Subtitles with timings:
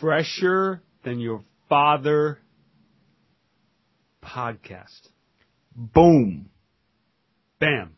[0.00, 2.38] Fresher than your father
[4.22, 5.08] podcast.
[5.74, 6.48] Boom.
[7.60, 7.96] Bam.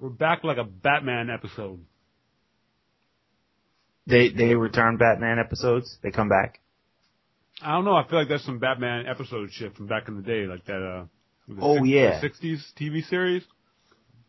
[0.00, 1.80] We're back like a Batman episode.
[4.06, 5.98] They they return Batman episodes.
[6.02, 6.60] They come back.
[7.60, 7.94] I don't know.
[7.96, 10.82] I feel like that's some Batman episode shit from back in the day, like that.
[10.82, 11.04] uh
[11.60, 12.20] Oh, six- yeah.
[12.20, 13.42] the '60s TV series.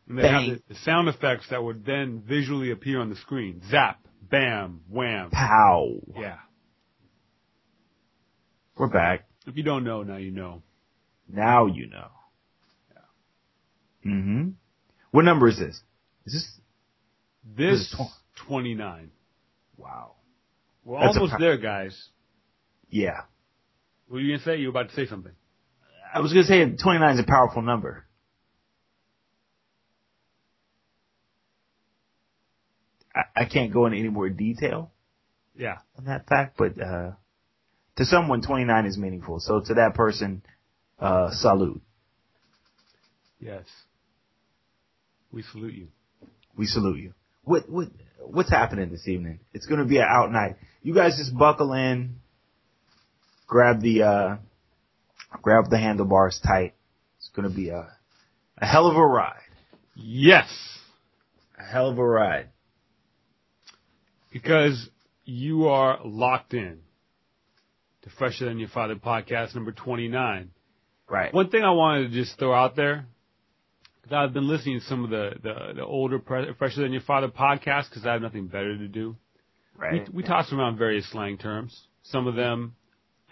[0.08, 0.50] And they Bang.
[0.50, 3.62] have the, the sound effects that would then visually appear on the screen.
[3.70, 4.00] Zap,
[4.30, 5.30] bam, wham.
[5.32, 5.96] Pow.
[6.18, 6.38] Yeah.
[8.78, 9.28] We're back.
[9.46, 10.62] If you don't know, now you know.
[11.28, 12.08] Now you know.
[14.06, 14.50] Mm-hmm.
[15.12, 15.82] What number is this?
[16.26, 16.60] Is this?
[17.58, 19.12] This This is tw- 29.
[19.78, 20.14] Wow.
[20.84, 22.10] We're That's almost there, guys.
[22.90, 23.22] Yeah.
[24.08, 24.58] What were you gonna say?
[24.58, 25.34] You were about to say something.
[26.14, 28.06] I was gonna say 29 is a powerful number.
[33.36, 34.92] I, I can't go into any more detail
[35.56, 35.78] Yeah.
[35.98, 37.12] on that fact, but uh,
[37.98, 39.40] to someone, 29 is meaningful.
[39.40, 40.42] So to that person,
[41.00, 41.82] uh, salute.
[43.40, 43.64] Yes.
[45.32, 45.88] We salute you.
[46.58, 47.14] We salute you.
[47.44, 47.88] What what
[48.20, 49.40] what's happening this evening?
[49.54, 50.58] It's gonna be an out night.
[50.84, 52.16] You guys just buckle in,
[53.48, 54.38] grab the uh,
[55.42, 56.74] grab the handlebars tight.
[57.18, 57.88] It's gonna be a
[58.58, 59.40] a hell of a ride.
[59.96, 60.48] Yes.
[61.58, 62.50] A hell of a ride.
[64.32, 64.90] Because
[65.26, 66.80] you are locked in
[68.04, 70.52] to Fresher Than Your Father podcast number 29.
[71.10, 71.34] Right.
[71.34, 73.06] One thing I wanted to just throw out there,
[74.02, 77.02] because I've been listening to some of the, the, the older pre- Fresher Than Your
[77.02, 79.16] Father podcasts because I have nothing better to do.
[79.76, 80.08] Right.
[80.12, 81.88] We, we toss around various slang terms.
[82.04, 82.76] Some of them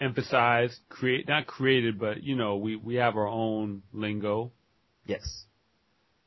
[0.00, 4.52] emphasize, create, not created, but you know, we, we have our own lingo.
[5.06, 5.44] Yes.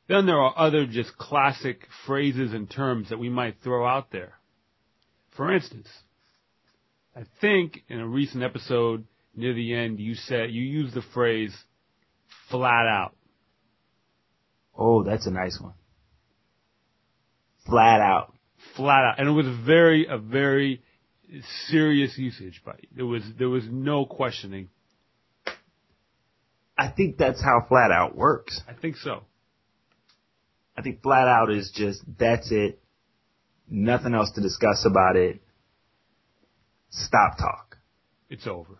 [0.08, 4.34] Then there are other just classic phrases and terms that we might throw out there.
[5.36, 5.88] For instance,
[7.16, 11.54] I think in a recent episode near the end you said you used the phrase
[12.50, 13.14] flat out.
[14.76, 15.74] Oh, that's a nice one.
[17.66, 18.34] Flat out.
[18.76, 19.14] Flat out.
[19.18, 20.82] And it was very a very
[21.68, 22.88] serious usage you.
[22.94, 24.68] There was there was no questioning.
[26.76, 28.60] I think that's how flat out works.
[28.68, 29.24] I think so.
[30.76, 32.81] I think flat out is just that's it.
[33.68, 35.40] Nothing else to discuss about it.
[36.90, 37.78] Stop talk.
[38.28, 38.78] It's over.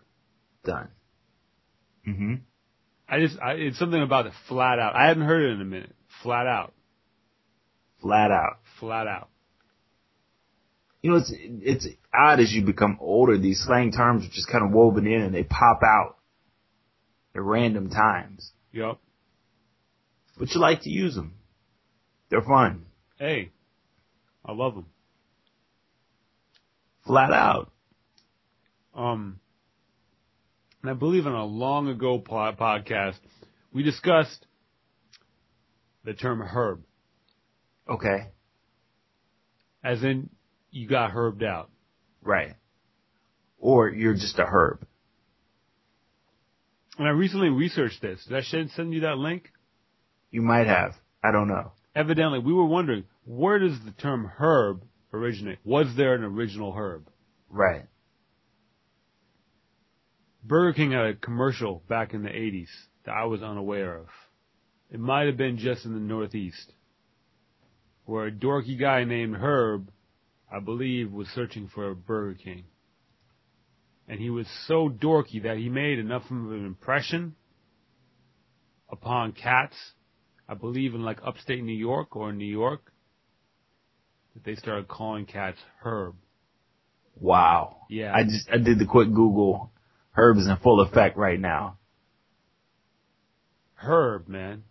[0.65, 0.88] Done.
[2.06, 2.34] Mm-hmm.
[3.09, 4.94] I just I, it's something about the flat out.
[4.94, 5.94] I hadn't heard it in a minute.
[6.22, 6.72] Flat out.
[8.00, 8.59] Flat out.
[8.81, 9.28] Flat out.
[11.03, 13.38] You know, it's it's odd as you become older.
[13.38, 16.16] These slang terms are just kind of woven in and they pop out
[17.34, 18.53] at random times.
[18.72, 19.00] Yup.
[20.38, 21.34] But you like to use them.
[22.31, 22.87] They're fun.
[23.19, 23.50] Hey,
[24.44, 24.86] I love them.
[27.06, 27.70] Flat out.
[28.94, 29.41] Um,
[30.82, 33.19] and I believe in a long ago po- podcast,
[33.72, 34.47] we discussed
[36.04, 36.82] the term herb,
[37.88, 38.28] Okay.
[39.82, 40.31] as in
[40.70, 41.70] you got herbed out.
[42.20, 42.54] Right.
[43.58, 44.86] Or you're just a herb.
[46.98, 48.25] And I recently researched this.
[48.26, 49.50] Did I send send you that link?
[50.31, 50.94] You might have.
[51.22, 51.72] I don't know.
[51.94, 55.58] Evidently, we were wondering where does the term herb originate?
[55.64, 57.08] Was there an original herb?
[57.48, 57.86] Right.
[60.42, 62.69] Burger King had a commercial back in the 80s
[63.04, 64.06] that I was unaware of.
[64.91, 66.72] It might have been just in the Northeast,
[68.04, 69.91] where a dorky guy named Herb,
[70.50, 72.64] I believe, was searching for a Burger King.
[74.08, 77.36] And he was so dorky that he made enough of an impression
[78.91, 79.76] upon cats,
[80.48, 82.92] I believe in like upstate New York or New York,
[84.34, 86.16] that they started calling cats Herb.
[87.20, 87.86] Wow.
[87.88, 88.12] Yeah.
[88.14, 89.72] I just I did the quick Google.
[90.12, 91.78] Herb is in full effect right now.
[93.75, 94.64] Herb, man.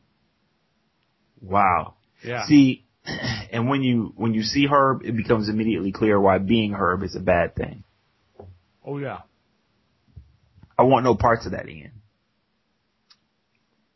[1.41, 1.95] Wow.
[2.23, 2.45] Yeah.
[2.45, 2.85] See,
[3.51, 7.15] and when you when you see Herb, it becomes immediately clear why being Herb is
[7.15, 7.83] a bad thing.
[8.85, 9.21] oh yeah.
[10.77, 12.00] I want no parts of that, Ian.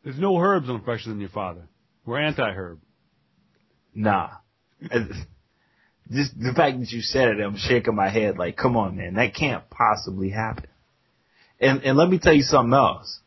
[0.06, 1.64] There's no herbs on Fresher Than Your Father.
[2.06, 2.80] We're anti-herb.
[3.96, 4.30] Nah.
[6.12, 9.16] Just the fact that you said it, I'm shaking my head like, come on, man,
[9.16, 10.68] that can't possibly happen.
[11.60, 13.20] And and let me tell you something else.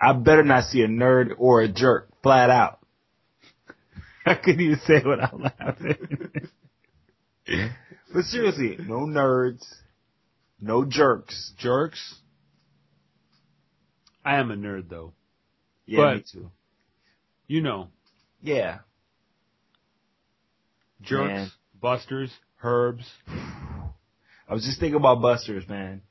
[0.00, 2.78] I better not see a nerd or a jerk flat out.
[4.26, 6.30] I couldn't even say it without laughing.
[8.14, 9.64] but seriously, no nerds,
[10.60, 11.52] no jerks.
[11.58, 12.14] Jerks.
[14.28, 15.12] I am a nerd though.
[15.86, 16.50] Yeah, But- me too.
[17.46, 17.88] You know,
[18.42, 18.80] Yeah,
[21.00, 21.50] jerks, Man.
[21.80, 22.30] busters,
[22.62, 23.10] herbs.
[23.28, 26.02] I was just thinking about busters, man.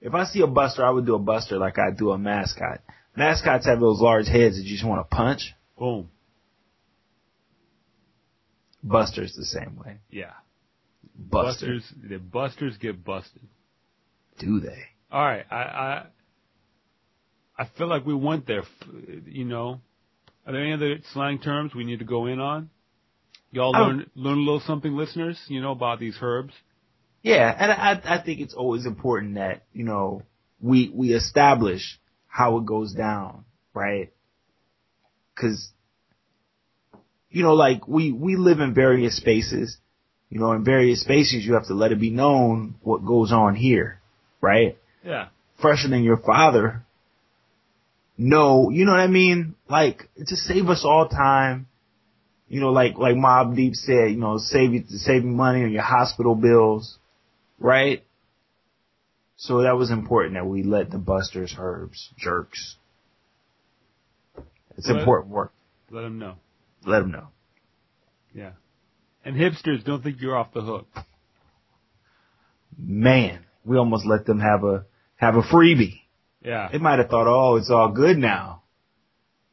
[0.00, 2.80] If I see a buster, I would do a buster like I do a mascot.
[3.14, 5.54] Mascots have those large heads that you just want to punch.
[5.78, 6.08] Boom.
[8.82, 9.98] Busters the same way.
[10.10, 10.32] Yeah.
[11.18, 11.66] Buster.
[11.66, 11.92] Busters.
[12.08, 13.42] The busters get busted.
[14.38, 14.82] Do they?
[15.10, 15.44] All right.
[15.50, 16.06] I I
[17.58, 18.64] I feel like we went there.
[19.26, 19.80] You know,
[20.46, 22.70] are there any other slang terms we need to go in on?
[23.50, 25.40] Y'all I learn learn a little something, listeners.
[25.48, 26.52] You know about these herbs.
[27.22, 30.22] Yeah, and I I think it's always important that you know
[30.60, 33.44] we we establish how it goes down,
[33.74, 34.12] right?
[35.34, 35.70] Because
[37.30, 39.76] you know, like we we live in various spaces.
[40.30, 43.54] You know, in various spaces, you have to let it be known what goes on
[43.54, 44.00] here,
[44.40, 44.78] right?
[45.04, 45.28] Yeah.
[45.60, 46.85] Fresher than your father.
[48.18, 49.54] No, you know what I mean?
[49.68, 51.68] Like, to save us all time.
[52.48, 55.72] You know, like, like Mobb Deep said, you know, save you, save you money on
[55.72, 56.96] your hospital bills,
[57.58, 58.04] right?
[59.36, 62.76] So that was important that we let the busters, herbs, jerks.
[64.76, 65.52] It's Let- important work.
[65.90, 66.34] Let them know.
[66.84, 67.28] Let them know.
[68.34, 68.52] Yeah.
[69.24, 70.86] And hipsters don't think you're off the hook.
[72.78, 74.84] Man, we almost let them have a,
[75.16, 76.00] have a freebie.
[76.46, 76.68] Yeah.
[76.70, 78.62] They might have thought, oh, it's all good now.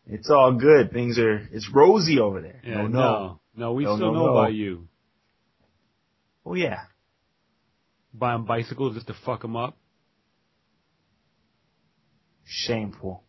[0.06, 0.92] It's all good.
[0.92, 2.62] Things are, it's rosy over there.
[2.64, 2.76] Yeah.
[2.76, 2.90] no, no.
[2.90, 3.40] No.
[3.56, 4.38] No, we No, still no, know no.
[4.38, 4.88] about you.
[6.46, 6.82] Oh yeah.
[8.14, 9.76] Buying bicycles just to fuck them up.
[12.46, 13.24] Shameful.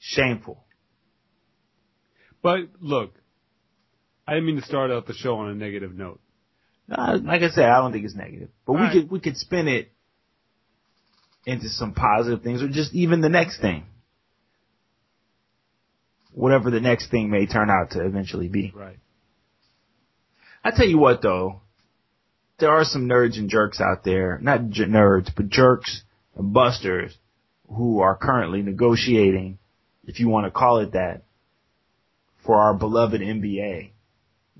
[0.00, 0.64] Shameful.
[2.42, 3.14] But look,
[4.26, 6.20] I didn't mean to start out the show on a negative note.
[6.90, 8.92] Uh, like I said, I don't think it's negative, but we Alright.
[8.94, 9.92] could we could spin it
[11.48, 13.86] into some positive things, or just even the next thing,
[16.34, 18.70] whatever the next thing may turn out to eventually be.
[18.76, 18.98] Right.
[20.62, 21.62] I tell you what, though,
[22.58, 26.02] there are some nerds and jerks out there, not j- nerds, but jerks
[26.36, 27.16] and busters
[27.66, 29.58] who are currently negotiating,
[30.04, 31.22] if you want to call it that,
[32.44, 33.92] for our beloved NBA.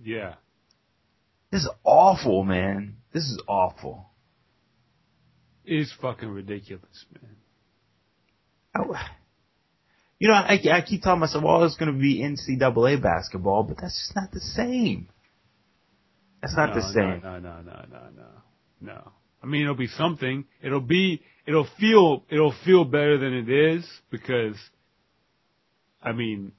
[0.03, 0.35] Yeah.
[1.51, 2.97] This is awful, man.
[3.13, 4.08] This is awful.
[5.71, 7.37] It's fucking ridiculous, man.
[8.75, 9.11] I-
[10.19, 13.77] you know, I, I keep telling myself, well, it's going to be NCAA basketball, but
[13.81, 15.09] that's just not the same.
[16.43, 17.21] That's not no, the same.
[17.23, 18.27] No, no, no, no, no,
[18.81, 19.13] no.
[19.43, 20.45] I mean, it'll be something.
[20.61, 24.57] It'll be, it'll feel, it'll feel better than it is because,
[26.03, 26.51] I mean,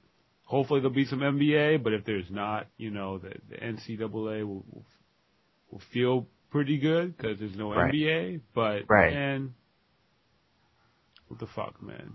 [0.44, 4.64] hopefully there'll be some NBA, but if there's not, you know, the, the NCAA will,
[4.70, 4.86] will,
[5.70, 7.92] will feel pretty good because there's no Right.
[7.94, 9.12] NBA, but, Right.
[9.12, 9.54] man,
[11.28, 12.14] what the fuck, man?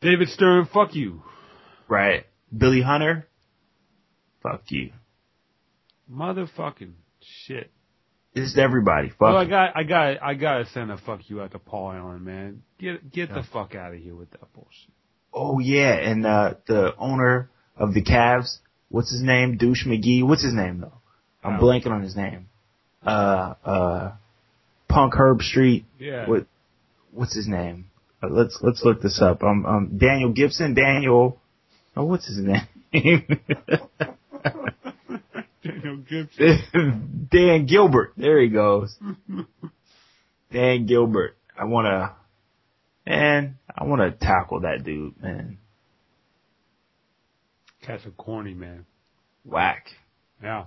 [0.00, 1.22] David Stern, fuck you.
[1.88, 2.26] Right.
[2.56, 3.28] Billy Hunter?
[4.42, 4.92] Fuck you.
[6.10, 7.70] Motherfucking shit.
[8.34, 9.10] It's everybody.
[9.10, 11.92] Fuck Well, I got, I got, I gotta send a fuck you out to Paul
[11.92, 12.62] Allen, man.
[12.78, 13.36] Get, get Yeah.
[13.36, 14.90] the fuck out of here with that bullshit.
[15.34, 19.56] Oh yeah, and uh the owner of the Cavs, what's his name?
[19.56, 20.22] Douche McGee.
[20.22, 21.00] What's his name though?
[21.44, 22.48] I'm blanking on his name.
[23.04, 24.12] Uh uh
[24.88, 25.84] Punk Herb Street.
[25.98, 26.28] Yeah.
[26.28, 26.46] What
[27.12, 27.86] what's his name?
[28.22, 29.42] Uh, let's let's look this up.
[29.42, 31.38] Um um Daniel Gibson, Daniel
[31.96, 32.66] Oh, what's his name?
[35.62, 37.28] Daniel Gibson.
[37.30, 38.14] Dan Gilbert.
[38.16, 38.96] There he goes.
[40.50, 41.36] Dan Gilbert.
[41.58, 42.14] I wanna
[43.06, 45.58] man, I wanna tackle that dude, man.
[47.82, 48.86] Cat's a corny man.
[49.44, 49.86] Whack.
[50.42, 50.66] Yeah.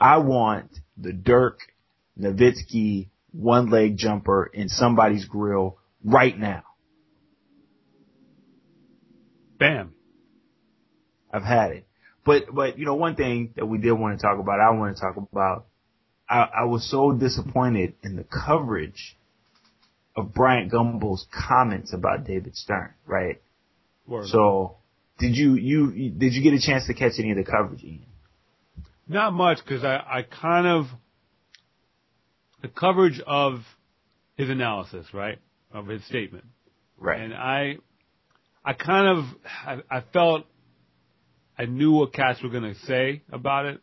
[0.00, 1.60] I want the Dirk
[2.18, 6.62] Nowitzki one leg jumper in somebody's grill right now.
[9.58, 9.94] Bam.
[11.32, 11.86] I've had it.
[12.24, 14.96] But, but, you know, one thing that we did want to talk about, I want
[14.96, 15.66] to talk about,
[16.28, 19.16] I, I was so disappointed in the coverage
[20.16, 23.40] of Bryant Gumbel's comments about David Stern, right?
[24.06, 24.28] Word.
[24.28, 24.76] So,
[25.18, 28.06] did you, you, did you get a chance to catch any of the coverage, Ian?
[29.10, 30.86] Not much because I, I kind of
[32.62, 33.60] the coverage of
[34.36, 35.38] his analysis, right,
[35.72, 36.44] of his statement,
[36.96, 37.20] Right.
[37.20, 37.78] and I,
[38.64, 39.24] I kind of,
[39.66, 40.44] I, I felt
[41.58, 43.80] I knew what cats were gonna say about it,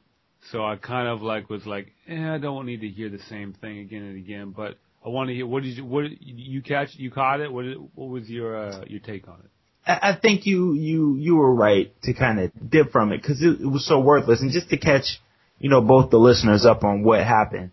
[0.52, 3.52] so I kind of like was like, eh, I don't need to hear the same
[3.52, 6.90] thing again and again, but I want to hear what did you, what you catch,
[6.94, 9.50] you caught it, what did, what was your uh, your take on it?
[9.88, 13.62] I think you you you were right to kind of dip from it because it,
[13.62, 15.22] it was so worthless, and just to catch
[15.60, 17.72] you know both the listeners up on what happened.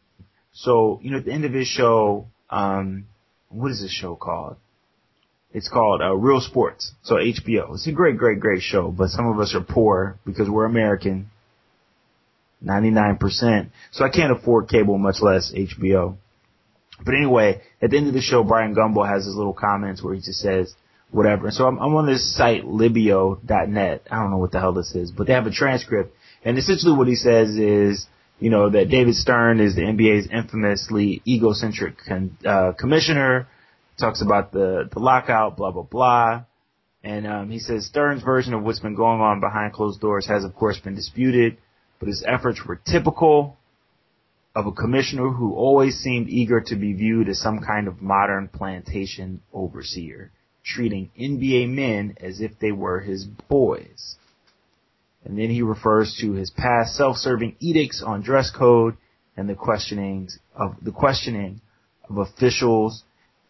[0.52, 3.06] So you know at the end of his show, um,
[3.48, 4.56] what is this show called?
[5.52, 6.92] It's called uh, Real Sports.
[7.02, 7.74] So HBO.
[7.74, 11.30] It's a great, great, great show, but some of us are poor because we're American.
[12.64, 13.70] 99%.
[13.92, 16.16] So I can't afford cable, much less HBO.
[17.04, 20.14] But anyway, at the end of the show, Brian Gumbel has his little comments where
[20.14, 20.74] he just says,
[21.14, 21.50] whatever.
[21.52, 24.02] So I'm, I'm on this site, libio.net.
[24.10, 26.14] I don't know what the hell this is, but they have a transcript.
[26.44, 28.06] And essentially what he says is,
[28.40, 33.46] you know, that David Stern is the NBA's infamously egocentric con, uh, commissioner.
[33.96, 36.44] Talks about the, the lockout, blah, blah, blah.
[37.04, 40.42] And um, he says Stern's version of what's been going on behind closed doors has,
[40.42, 41.58] of course, been disputed,
[42.00, 43.56] but his efforts were typical
[44.56, 48.48] of a commissioner who always seemed eager to be viewed as some kind of modern
[48.48, 50.32] plantation overseer,
[50.64, 54.16] treating NBA men as if they were his boys.
[55.24, 58.96] And then he refers to his past self-serving edicts on dress code
[59.36, 61.60] and the questionings of the questioning
[62.08, 63.04] of officials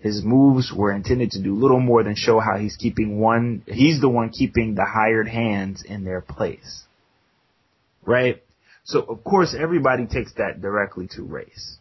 [0.04, 4.02] his moves were intended to do little more than show how he's keeping one, he's
[4.02, 6.82] the one keeping the hired hands in their place.
[8.04, 8.42] Right?
[8.84, 11.78] So of course everybody takes that directly to race.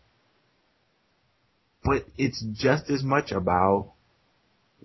[1.83, 3.91] But it's just as much about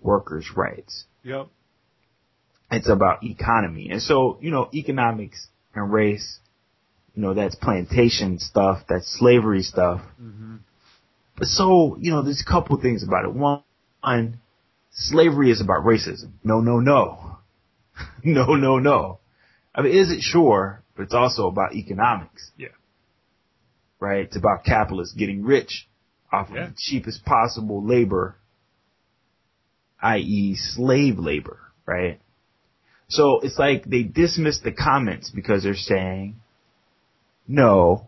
[0.01, 1.05] workers' rights.
[1.23, 1.47] Yep.
[2.71, 3.89] It's about economy.
[3.91, 6.39] And so, you know, economics and race,
[7.15, 10.01] you know, that's plantation stuff, that's slavery stuff.
[10.21, 10.57] Mm-hmm.
[11.41, 13.33] So, you know, there's a couple of things about it.
[13.33, 13.63] One,
[14.91, 16.31] slavery is about racism.
[16.43, 17.37] No, no, no.
[18.23, 19.19] no, no, no.
[19.73, 22.51] I mean, is it sure, but it's also about economics.
[22.57, 22.67] Yeah.
[23.99, 24.25] Right?
[24.25, 25.87] It's about capitalists getting rich
[26.31, 26.65] off Yeah.
[26.65, 28.35] of the cheapest possible labor,
[30.01, 30.55] i.e.
[30.55, 32.19] slave labor, right?
[33.09, 36.39] So it's like they dismiss the comments because they're saying,
[37.47, 38.07] no,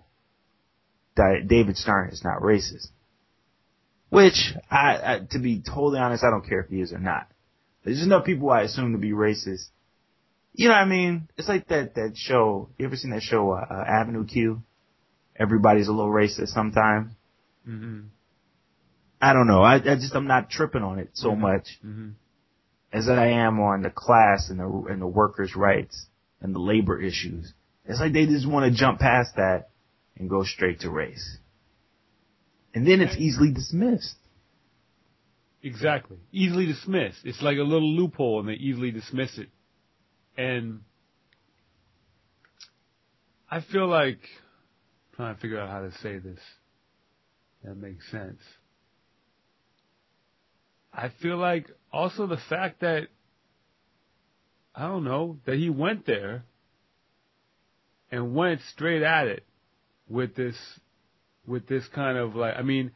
[1.16, 2.88] David Stern is not racist.
[4.10, 7.28] Which, I, I, to be totally honest, I don't care if he is or not.
[7.84, 9.70] There's enough people I assume to be racist.
[10.54, 11.30] You know what I mean?
[11.38, 14.62] It's like that, that show, you ever seen that show, uh, uh, Avenue Q?
[15.36, 17.14] Everybody's a little racist sometimes.
[17.68, 18.08] Mm-hmm.
[19.22, 19.62] I don't know.
[19.62, 21.40] I, I just, I'm not tripping on it so Mhm.
[21.40, 22.10] much Mm-hmm.
[22.92, 26.08] as I am on the class and the, and the workers' rights
[26.42, 27.54] and the labor issues.
[27.86, 29.70] It's like they just want to jump past that
[30.18, 31.38] and go straight to race.
[32.74, 34.16] And then it's easily dismissed.
[35.64, 36.18] Exactly.
[36.32, 37.20] Easily dismissed.
[37.24, 39.50] It's like a little loophole and they easily dismiss it.
[40.38, 40.82] And
[43.50, 46.40] I feel like I'm trying to figure out how to say this.
[47.64, 48.40] That makes sense.
[50.94, 53.08] I feel like also the fact that
[54.74, 56.44] I don't know, that he went there
[58.12, 59.46] and went straight at it
[60.10, 60.56] with this
[61.46, 62.92] with this kind of like I mean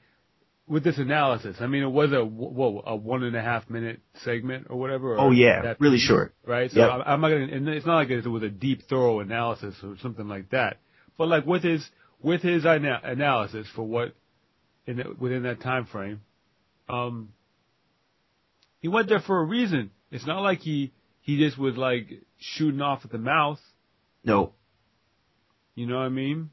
[0.67, 1.57] with this analysis.
[1.59, 5.13] I mean, it was a whoa, a one and a half minute segment or whatever.
[5.15, 6.33] Or Oh yeah, that really piece, short.
[6.45, 6.71] right?
[6.71, 6.89] So Yep.
[6.89, 7.47] I'm, I'm not gonna.
[7.51, 10.77] And it's not like it was a deep, thorough analysis or something like that.
[11.17, 11.87] But like with his
[12.21, 14.15] with his ana- analysis for what
[14.87, 16.21] in the, within that time frame,
[16.89, 17.29] um,
[18.85, 19.89] he went there for a reason.
[20.11, 23.57] It's not like he he just was like shooting off at the mouth.
[24.23, 24.53] No,
[25.73, 26.51] You know what I mean?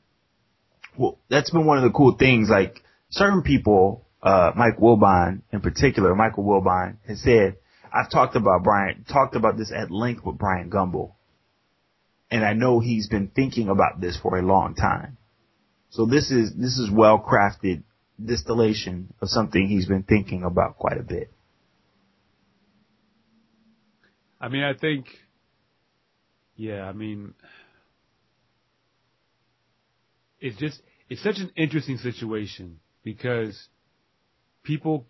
[0.96, 2.48] well, that's been one of the cool things.
[2.48, 7.56] Like certain people, uh, Mike Wilbon in particular, Michael Wilbon has said,
[7.92, 11.12] I've talked about Brian, talked about this at length with Brian Gumbel.
[12.30, 15.18] And I know he's been thinking about this for a long time.
[15.90, 17.82] So this is, this is well crafted
[18.24, 21.30] distillation of something he's been thinking about quite a bit.
[24.42, 25.06] I mean, I think,
[26.56, 27.32] yeah, I mean,
[30.40, 33.68] it's just, it's such an interesting situation because
[34.64, 35.06] people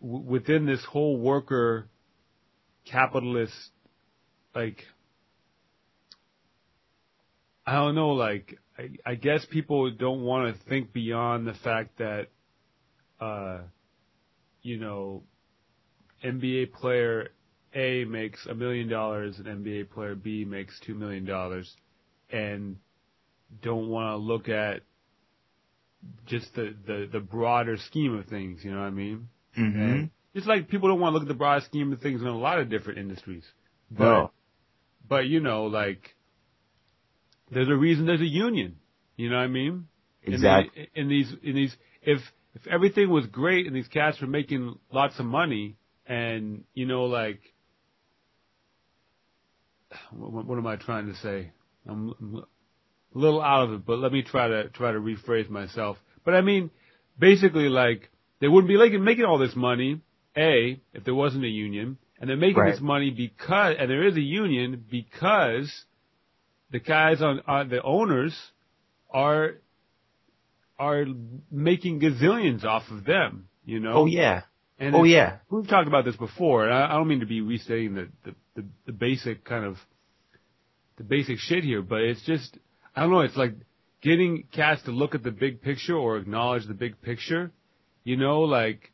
[0.00, 1.90] w- within this whole worker
[2.90, 3.52] capitalist,
[4.54, 4.82] like,
[7.66, 11.98] I don't know, like, I, I guess people don't want to think beyond the fact
[11.98, 12.28] that,
[13.20, 13.58] uh,
[14.62, 15.24] you know,
[16.24, 17.28] NBA player
[17.74, 21.72] a makes a million dollars and NBA player B makes two million dollars
[22.30, 22.76] and
[23.62, 24.82] don't want to look at
[26.26, 29.28] just the, the, the broader scheme of things, you know what I mean?
[29.58, 29.80] Mm-hmm.
[29.80, 32.26] And it's like people don't want to look at the broad scheme of things in
[32.26, 33.44] a lot of different industries.
[33.90, 34.30] But, No.
[35.08, 36.14] but you know, like,
[37.50, 38.76] there's a reason there's a union.
[39.16, 39.88] You know what I mean?
[40.22, 40.88] In the- Exactly.
[40.94, 42.20] In, these, in these, if,
[42.54, 47.04] if everything was great and these cats were making lots of money and, you know,
[47.04, 47.40] like,
[50.12, 51.50] what, what am I trying to say?
[51.88, 52.14] I'm,
[53.14, 55.96] a little out of it, but let me try to, try to rephrase myself.
[56.24, 56.70] But I mean,
[57.18, 58.08] basically like,
[58.40, 60.00] they wouldn't be like making all this money,
[60.36, 62.72] A, if there wasn't a union, and they're making Right.
[62.72, 65.84] this money because, and there is a union because
[66.70, 68.36] the guys on, on the owners
[69.10, 69.54] are
[70.78, 71.04] are
[71.50, 73.48] making gazillions off of them.
[73.64, 73.92] You know.
[73.92, 74.42] Oh yeah.
[74.78, 75.38] And Oh yeah.
[75.50, 78.34] We've talked about this before, and I, I don't mean to be restating the, the,
[78.56, 79.76] the, the basic kind of
[81.00, 82.58] the basic shit here, but it's just
[82.94, 83.20] I don't know.
[83.20, 83.54] It's like
[84.02, 87.50] getting cats to look at the big picture or acknowledge the big picture.
[88.04, 88.92] You know, like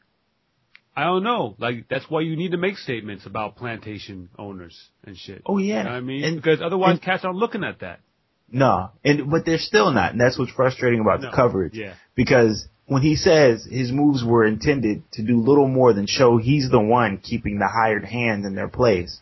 [0.96, 1.56] I don't know.
[1.58, 5.42] Like that's why you need to make statements about plantation owners and shit.
[5.46, 5.78] Oh yeah.
[5.78, 8.00] You know I mean, And- because otherwise and- cats aren't looking at that.
[8.48, 11.30] No, and but they're still not, and that's what's frustrating about No.
[11.30, 11.74] the coverage.
[11.74, 11.94] Yeah.
[12.14, 16.70] Because when he says his moves were intended to do little more than show he's
[16.70, 19.20] the one keeping the hired hands in their place,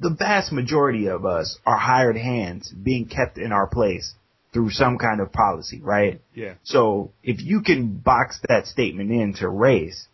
[0.00, 4.14] the vast majority of us are hired hands being kept in our place
[4.52, 6.20] through some kind of policy, right?
[6.34, 6.54] Yeah.
[6.62, 10.06] So if you can box that statement into race,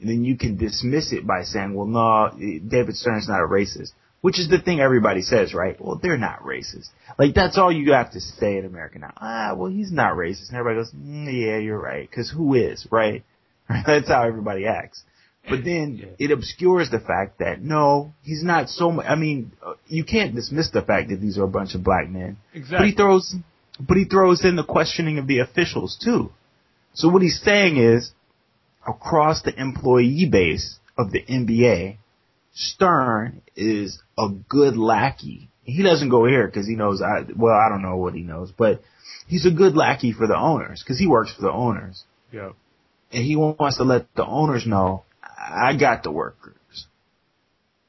[0.00, 3.92] then you can dismiss it by saying, well, no, David Stern's not a racist.
[4.20, 5.76] Which is the thing everybody says, right?
[5.80, 6.86] Well, they're not racist.
[7.18, 9.12] Like, that's all you have to say in America now.
[9.16, 10.50] Ah, well, he's not racist.
[10.50, 12.10] And everybody goes, mm, yeah, you're right.
[12.10, 13.24] Cause who is, right?
[13.68, 15.02] That's how everybody acts.
[15.48, 16.06] But then Yeah.
[16.26, 19.06] it obscures the fact that no, he's not so much.
[19.08, 22.08] I mean, uh, you can't dismiss the fact that these are a bunch of black
[22.08, 22.36] men.
[22.54, 22.78] Exactly.
[22.78, 23.34] But he throws,
[23.80, 26.30] but he throws in the questioning of the officials too.
[26.94, 28.12] So what he's saying is,
[28.86, 31.96] across the employee base of the NBA,
[32.54, 35.48] Stern is a good lackey.
[35.64, 37.00] He doesn't go here because he knows.
[37.00, 38.82] I well, I don't know what he knows, but
[39.26, 42.50] he's a good lackey for the owners because he works for the owners, yeah.
[43.10, 45.04] and he wants to let the owners know,
[45.42, 46.86] I got the workers.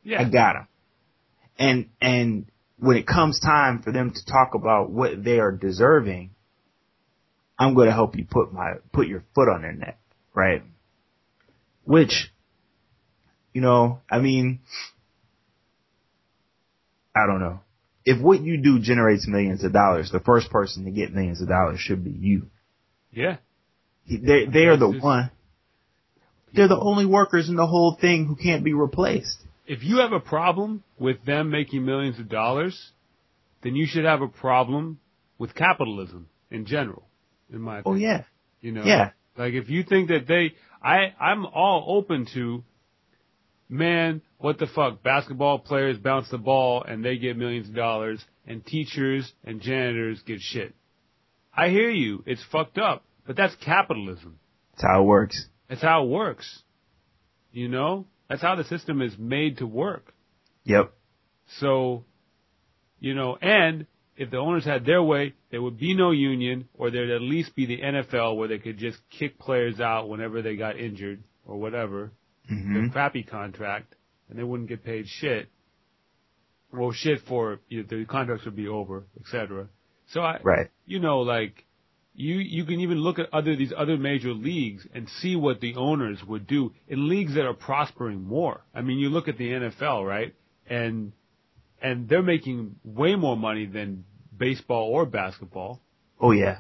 [0.04, 0.22] Yeah.
[0.22, 0.68] I got them.
[1.58, 2.46] And, and
[2.80, 6.32] when it comes time for them to talk about what they are deserving,
[7.58, 10.00] I'm going to help you put my, put your foot on their neck,
[10.34, 10.64] right?
[11.86, 12.32] Which,
[13.54, 14.60] you know, I mean,
[17.16, 17.60] I don't know.
[18.06, 21.48] If what you do generates millions of dollars, the first person to get millions of
[21.48, 22.48] dollars should be you.
[23.12, 23.38] yeah.
[24.06, 25.32] They, they are the one.
[26.54, 29.38] They're the only workers in the whole thing who can't be replaced.
[29.66, 32.92] if you have a problem with them making millions of dollars,
[33.64, 35.00] then you should have a problem
[35.38, 37.04] with capitalism in general,
[37.52, 38.12] in my oh, opinion.
[38.12, 38.24] Oh yeah.
[38.62, 38.84] You know?
[38.84, 39.12] Yeah.
[39.38, 42.64] Like if you think that they, I, I'm all open to,
[43.70, 48.24] man, what the fuck, basketball players bounce the ball and they get millions of dollars
[48.46, 50.76] and teachers and janitors get shit.
[51.56, 52.24] I hear you.
[52.26, 54.40] It's fucked up, but that's capitalism.
[54.74, 55.48] That's how it works.
[55.70, 56.62] That's how it works.
[57.52, 58.06] You know?
[58.30, 60.14] That's how the system is made to work.
[60.64, 60.94] Yep.
[61.60, 62.06] So,
[63.00, 66.90] you know, and if the owners had their way, there would be no union, or
[66.90, 70.56] there'd at least be the NFL where they could just kick players out whenever they
[70.56, 72.12] got injured or whatever,
[72.48, 73.96] hmm their crappy contract,
[74.30, 75.48] and they wouldn't get paid shit.
[76.72, 79.68] Well, shit for you know, the contracts would be over, etc.
[80.08, 80.70] So I, Right.
[80.86, 81.66] you know, like
[82.16, 85.76] you you can even look at other these other major leagues and see what the
[85.76, 88.62] owners would do in leagues that are prospering more.
[88.74, 90.34] I mean, you look at the NFL, right?
[90.68, 91.14] And
[91.82, 94.06] and they're making way more money than
[94.38, 95.82] baseball or basketball,
[96.20, 96.60] Oh yeah.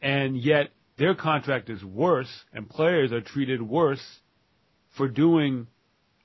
[0.00, 4.04] and yet their contract is worse, and players are treated worse
[4.96, 5.66] for doing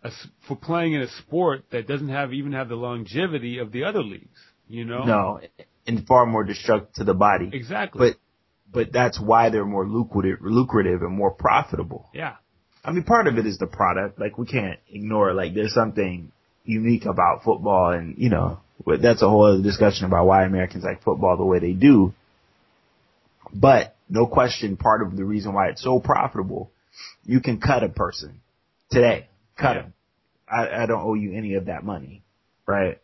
[0.04, 0.12] a
[0.48, 4.02] for playing in a sport that doesn't have even have the longevity of the other
[4.02, 4.40] leagues.
[4.68, 5.04] You know?
[5.04, 5.42] No,
[5.86, 7.50] and far more destructive to the body.
[7.52, 8.12] Exactly.
[8.12, 8.18] But
[8.72, 12.10] but that's why they're more lucrative, lucrative and more profitable.
[12.14, 12.36] yeah.
[12.84, 14.20] I mean, part of it is the product.
[14.20, 15.34] Like we can't ignore.
[15.34, 16.32] Like there's something
[16.66, 20.84] unique about football, and you know, but that's a whole other discussion about why Americans
[20.84, 22.12] like football the way they do.
[23.54, 26.72] But no question, part of the reason why it's so profitable,
[27.24, 28.42] you can cut a person
[28.90, 29.28] today.
[29.58, 29.82] Cut Yeah.
[29.84, 29.94] him.
[30.52, 32.24] I, I don't owe you any of that money,
[32.66, 33.00] right?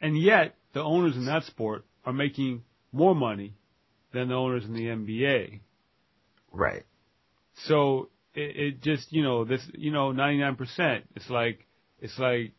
[0.00, 3.54] And yet, the owners in that sport are making more money
[4.16, 5.60] than the owners in the NBA.
[6.52, 6.84] Right.
[7.66, 11.02] So it, it just, you know, this, you know, 99%.
[11.14, 11.66] It's like,
[12.00, 12.52] it's like,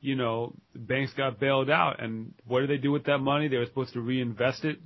[0.00, 3.48] you know, the banks got bailed out and what did they do with that money?
[3.48, 4.78] They were supposed to reinvest it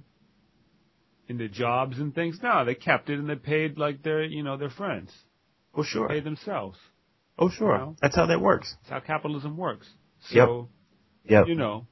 [1.29, 2.39] into jobs and things.
[2.43, 5.11] No, they kept it and they paid like their, you know, their friends.
[5.75, 6.09] Oh sure.
[6.09, 6.79] Paid themselves.
[7.39, 7.73] Oh sure.
[7.73, 7.97] You know?
[8.01, 8.75] That's how that works.
[8.83, 9.89] That's how capitalism works.
[10.31, 10.47] Yep.
[10.47, 10.69] So,
[11.29, 11.49] Yep.
[11.49, 11.87] you know,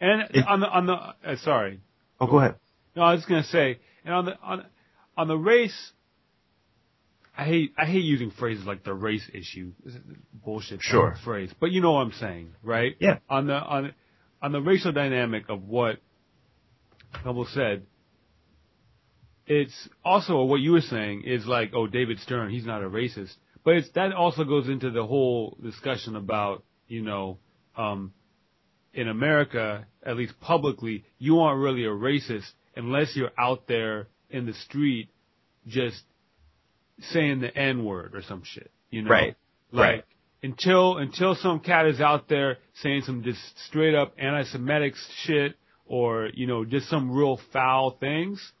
[0.00, 1.80] and It- on the, on the, uh, sorry,
[2.20, 2.54] oh, go ahead.
[2.96, 4.66] No, I was just gonna say, and on the on
[5.16, 5.92] on the race,
[7.36, 9.72] I hate I hate using phrases like the race issue.
[9.84, 10.00] This is
[10.32, 11.14] bullshit Sure.
[11.24, 12.96] phrase, but you know what I'm saying, right?
[13.00, 13.18] Yeah.
[13.28, 13.94] On the on
[14.42, 15.98] on the racial dynamic of what
[17.12, 17.86] Hubble said,
[19.46, 23.34] it's also what you were saying is like, oh, David Stern, he's not a racist,
[23.64, 27.38] but it's that also goes into the whole discussion about you know.
[27.76, 28.12] um
[28.92, 34.46] in America, at least publicly, you aren't really a racist unless you're out there in
[34.46, 35.08] the street
[35.66, 36.02] just
[37.12, 38.70] saying the N word or some shit.
[38.90, 39.10] You know?
[39.10, 39.36] Right.
[39.72, 40.04] Like Right.
[40.42, 45.56] until until some cat is out there saying some just straight up anti Semitic shit
[45.86, 48.52] or, you know, just some real foul things,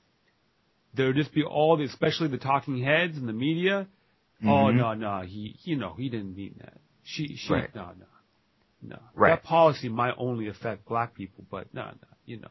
[0.94, 3.86] there'll just be all the especially the talking heads in the media.
[4.42, 4.76] Oh Mhm.
[4.76, 6.80] no, no, he you know, he didn't mean that.
[7.04, 7.74] She she Right.
[7.74, 8.06] no no.
[8.82, 8.98] No.
[9.14, 9.30] Right.
[9.30, 12.48] That policy might only affect black people, but no, no, you know,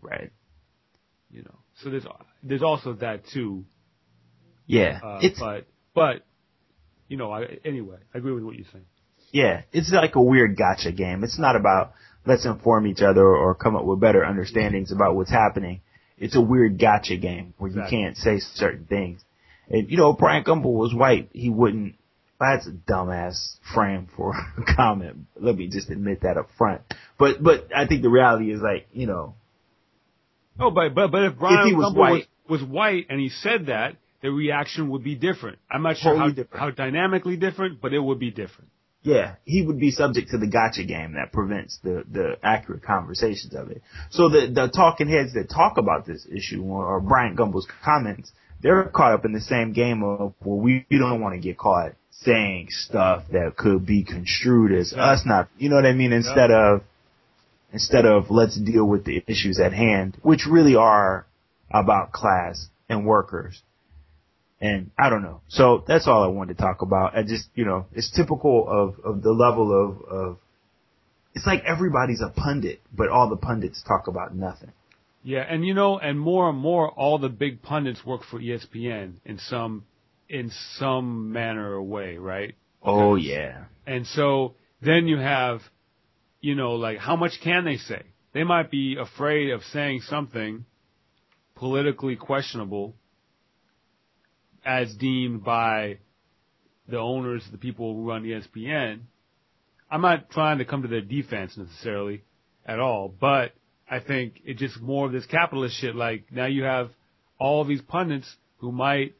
[0.00, 0.30] Right.
[1.30, 1.54] You know.
[1.82, 2.06] So there's
[2.42, 3.64] there's also that too.
[4.66, 5.00] Yeah.
[5.02, 6.24] Uh, it's but but
[7.08, 8.84] you know, I anyway, I agree with what you're saying.
[9.32, 9.62] yeah.
[9.72, 11.24] It's like a weird gotcha game.
[11.24, 11.92] It's not about
[12.26, 15.80] let's inform each other or come up with better understandings about what's happening.
[16.18, 17.98] It's a weird gotcha game where you Exactly.
[17.98, 19.20] can't say certain things.
[19.70, 21.94] And you know, if Brian Gumbel was white, he wouldn't.
[22.40, 25.26] That's a dumbass frame for a comment.
[25.40, 26.82] Let me just admit that up front.
[27.18, 29.34] But but I think the reality is like you know
[30.58, 33.66] Oh, but but but if Brian he was white- was, was white and he said
[33.66, 35.58] that, the reaction would be different.
[35.70, 36.54] I'm not sure how different.
[36.54, 38.70] how dynamically different, but it would be different.
[39.02, 43.54] Yeah, he would be subject to the gotcha game that prevents the, the accurate conversations
[43.54, 43.80] of it.
[44.10, 48.32] So the, the talking heads that talk about this issue or, or Brian Gumbel's comments,
[48.60, 51.92] they're caught up in the same game of, well, we don't want to get caught
[52.10, 55.04] saying stuff that could be construed as Yeah.
[55.12, 56.12] us not, you know what I mean?
[56.12, 56.82] Instead of,
[57.72, 61.26] instead of let's deal with the issues at hand, which really are
[61.70, 63.60] about class and workers.
[64.60, 65.40] And I don't know.
[65.48, 67.16] So that's all I wanted to talk about.
[67.16, 70.38] I just, you know, it's typical of, of the level of, of,
[71.34, 74.72] it's like everybody's a pundit, but all the pundits talk about nothing.
[75.22, 79.14] Yeah, and you know, and more and more, all the big pundits work for ESPN
[79.24, 79.84] in some
[80.28, 82.54] in some manner or way, right?
[82.82, 83.64] Oh yeah.
[83.86, 85.60] And so then you have,
[86.40, 88.02] you know, like how much can they say?
[88.32, 90.64] They might be afraid of saying something
[91.54, 92.94] politically questionable
[94.64, 95.98] as deemed by
[96.88, 99.00] the owners, the people who run ESPN.
[99.90, 102.22] I'm not trying to come to their defense necessarily
[102.66, 103.52] at all, but
[103.90, 105.94] I think it's just more of this capitalist shit.
[105.94, 106.90] Like now you have
[107.38, 109.14] all these pundits who might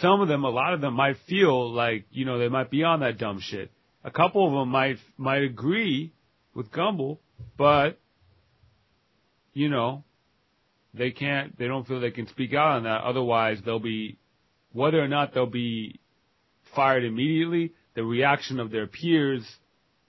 [0.00, 2.82] some of them, a lot of them might feel like, you know, they might be
[2.82, 3.70] on that dumb shit.
[4.04, 6.12] A couple of them might, might agree
[6.54, 7.18] with Gumbel,
[7.56, 7.98] but,
[9.54, 10.04] you know,
[10.92, 13.02] they can't, they don't feel they can speak out on that.
[13.02, 14.18] Otherwise they'll be,
[14.72, 16.00] whether or not they'll be
[16.74, 19.44] fired immediately, the reaction of their peers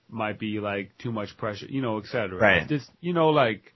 [0.10, 2.38] might be like too much pressure, you know, et cetera.
[2.38, 2.67] Right.
[2.67, 3.73] Just, you know, like,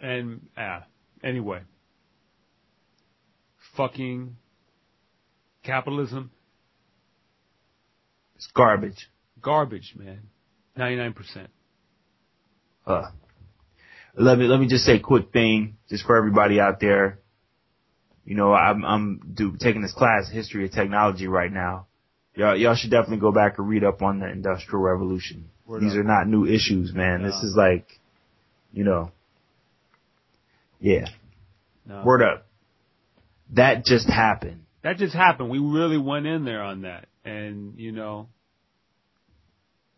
[0.00, 0.84] and, ah,
[1.22, 1.60] anyway.
[3.76, 4.36] Fucking
[5.62, 6.30] capitalism,
[8.40, 9.10] It's garbage.
[9.42, 10.20] garbage, man.
[10.78, 11.48] 99%.
[12.86, 13.02] Uh,
[14.16, 17.18] let me, let me just say a quick thing just for everybody out there.
[18.24, 21.86] You know, I'm, I'm do, taking this class, History of Technology right now.
[22.34, 25.50] Y'all, y'all should definitely go back and read up on the Industrial Revolution.
[25.66, 25.98] Word These up.
[25.98, 27.22] are not new issues, man.
[27.22, 28.00] This is like,
[28.72, 29.10] you know,
[30.80, 31.08] yeah,
[31.86, 32.04] No.
[32.06, 32.46] word up.
[33.52, 34.64] That just happened.
[34.82, 35.50] That just happened.
[35.50, 37.06] We really went in there on that.
[37.24, 38.28] And, you know,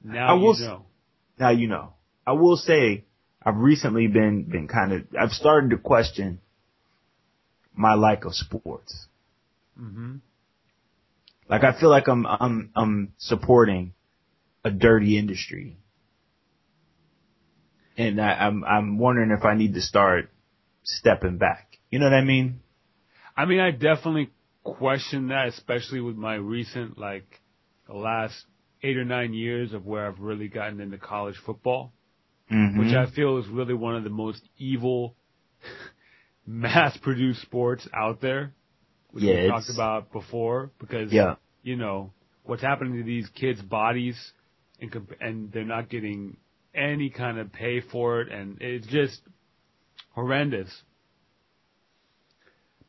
[0.03, 0.87] now I will you know.
[1.39, 1.95] Now you know.
[2.27, 3.05] I will say,
[3.43, 6.41] I've recently been, been kind of, I've started to question
[7.75, 9.07] my like of sports.
[9.77, 10.17] hmm
[11.49, 13.95] Like I feel like I'm I'm I'm supporting
[14.65, 15.77] a dirty industry,
[17.97, 20.31] and I, I'm I'm wondering if I need to start
[20.83, 21.79] stepping back.
[21.91, 22.61] You know what I mean?
[23.37, 24.31] I mean, I definitely
[24.65, 27.41] question that, especially with my recent, like,
[27.87, 28.35] the last
[28.83, 31.93] eight or nine years of where I've really gotten into college football.
[32.51, 32.81] Mm-hmm.
[32.81, 35.15] which I feel is really one of the most evil
[36.47, 38.53] mass-produced sports out there,
[39.11, 40.71] which Yeah, we talked about before.
[40.79, 44.19] Because yeah, you know what's happening to these kids' bodies,
[44.81, 46.37] and comp- and they're not getting
[46.75, 49.21] any kind of pay for it, and it's just
[50.11, 50.69] horrendous.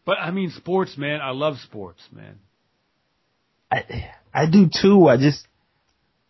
[0.06, 1.22] But I mean, sports, man.
[1.22, 2.39] I love sports, man.
[3.72, 5.08] I I do too.
[5.08, 5.48] I just,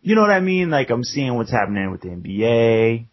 [0.02, 0.70] you know what I mean?
[0.70, 3.06] Like I'm seeing what's happening with the NBA.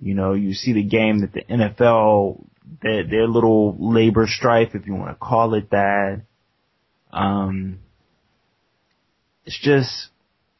[0.00, 2.44] You know, you see the game that the NFL,
[2.82, 6.22] their, their little labor strife, if you want to call it that.
[7.10, 7.80] Um,
[9.44, 10.08] it's just,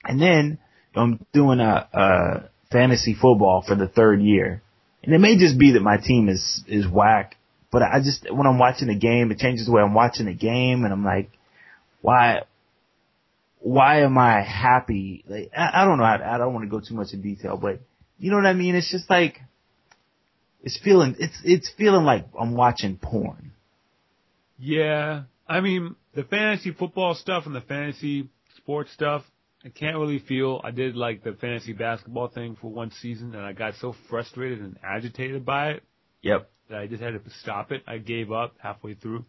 [0.03, 0.59] and then
[0.97, 4.63] I'm doing a, a fantasy football for the third year.
[5.05, 7.37] And it may just be that my team is, is whack,
[7.70, 10.35] but I just, when I'm watching the game, it changes the way I'm watching the
[10.35, 11.31] game and I'm like,
[12.00, 12.42] why,
[13.59, 15.24] why am I happy?
[15.28, 16.04] Like, I, I don't know.
[16.04, 17.81] I, I don't want to go too much in detail, but
[18.18, 18.74] you know what I mean?
[18.74, 19.40] It's just like,
[20.62, 23.52] it's feeling it's it's feeling like I'm watching porn.
[24.59, 29.22] Yeah, I mean the fantasy football stuff and the fantasy sports stuff.
[29.64, 30.61] I can't really feel.
[30.62, 34.61] I did like the fantasy basketball thing for one season, and I got so frustrated
[34.61, 35.83] and agitated by it
[36.22, 36.50] Yep.
[36.70, 37.83] that I just had to stop it.
[37.87, 39.24] I gave up halfway through.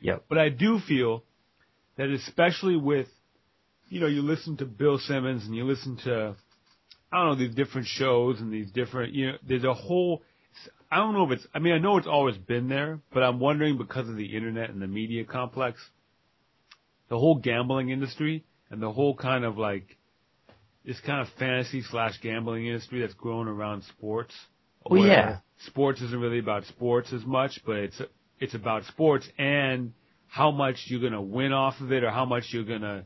[0.00, 0.24] Yep.
[0.28, 1.24] But I do feel
[1.96, 3.08] that especially with,
[3.88, 6.36] you know, you listen to Bill Simmons and you listen to,
[7.12, 10.22] I don't know, these different shows and these different, you know, there's a whole,
[10.90, 13.38] I don't know if it's, I mean, I know it's always been there, but I'm
[13.40, 15.78] wondering because of the internet and the media complex,
[17.08, 19.96] the whole gambling industry and the whole kind of like,
[20.84, 24.34] this kind of fantasy slash gambling industry that's grown around sports.
[24.86, 25.38] Oh, where yeah.
[25.66, 28.00] Sports isn't really about sports as much, but it's
[28.38, 29.92] it's about sports and
[30.26, 33.04] how much you're gonna win off of it or how much you're gonna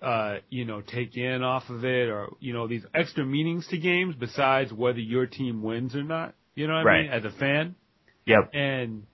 [0.00, 3.78] uh, you know, take in off of it or, you know, these extra meanings to
[3.78, 6.34] games besides whether your team wins or not.
[6.54, 7.10] You know what I mean?
[7.10, 7.74] As a fan.
[8.26, 8.50] Yep.
[8.54, 9.06] And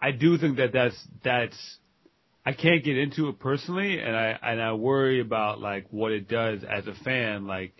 [0.00, 1.78] I do think that that's, that's,
[2.44, 6.28] I can't get into it personally and I, and I worry about like what it
[6.28, 7.79] does as a fan, like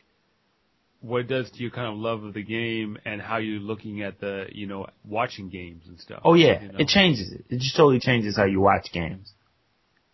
[1.00, 4.02] what it does to your kind of love of the game and how you're looking
[4.02, 6.20] at the, you know, watching games and stuff.
[6.24, 6.78] Oh yeah, you know?
[6.78, 7.44] it changes it.
[7.48, 9.32] It just totally changes how you watch games.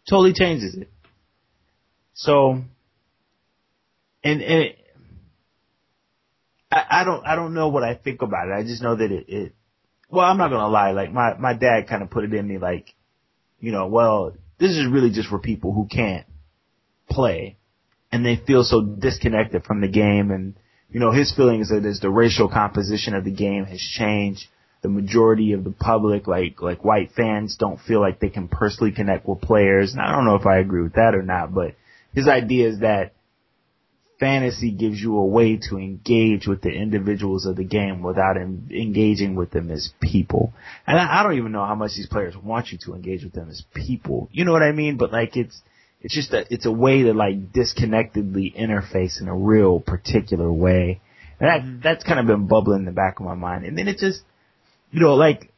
[0.09, 0.89] Totally changes it.
[2.15, 2.63] So,
[4.23, 4.79] and and it,
[6.71, 8.53] I, I don't I don't know what I think about it.
[8.57, 9.25] I just know that it.
[9.29, 9.53] it
[10.09, 10.93] well, I'm not gonna lie.
[10.93, 12.95] Like my my dad kind of put it in me like,
[13.59, 16.27] you know, well, this is really just for people who can't
[17.11, 17.59] play,
[18.13, 20.31] and they feel so disconnected from the game.
[20.31, 20.55] And
[20.91, 24.47] you know, his feeling is that as the racial composition of the game has changed,
[24.83, 28.93] the majority of the public, like like white fans, don't feel like they can personally
[28.93, 29.93] connect with players.
[29.93, 31.75] And I don't know if I agree with that or not, but
[32.15, 33.13] his idea is that
[34.19, 38.69] fantasy gives you a way to engage with the individuals of the game without en-
[38.71, 40.53] engaging with them as people.
[40.87, 43.35] And I, I don't even know how much these players want you to engage with
[43.35, 44.29] them as people.
[44.33, 44.97] You know what I mean?
[44.97, 45.61] But like it's
[46.01, 51.01] it's just a it's a way to like disconnectedly interface in a real particular way.
[51.41, 51.81] And that mm-hmm.
[51.83, 53.65] that's kind of been bubbling in the back of my mind.
[53.65, 54.23] And then it just
[54.91, 55.53] you know, like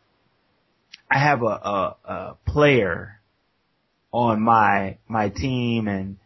[1.11, 3.21] I have a, a, a player
[4.13, 6.17] on my my team and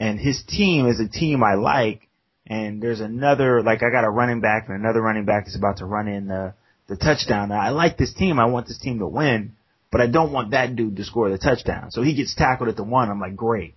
[0.00, 2.08] and his team is a team I like
[2.46, 5.78] and there's another like I got a running back and another running back is about
[5.78, 6.54] to run in the
[6.88, 7.52] the touchdown.
[7.52, 9.54] I like this team, I want this team to win,
[9.90, 11.90] but I don't want that dude to score the touchdown.
[11.90, 13.74] So he gets tackled at the one, I'm like, great.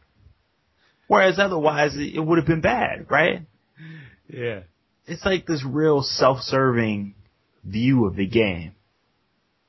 [1.08, 3.42] Whereas otherwise it, it would have been bad, right?
[4.28, 4.62] Yeah.
[5.06, 7.16] It's like this real self-serving
[7.64, 8.74] view of the game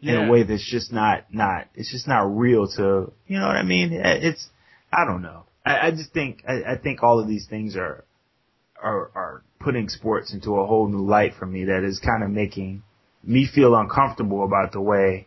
[0.00, 0.26] in Yeah.
[0.26, 3.62] a way that's just not not it's just not real to you know what I
[3.62, 3.92] mean?
[3.92, 4.48] It's
[4.92, 5.44] I don't know.
[5.64, 8.04] I, I just think I, I think all of these things are
[8.82, 12.30] are are putting sports into a whole new light for me that is kind of
[12.30, 12.82] making
[13.24, 15.26] me feel uncomfortable about the way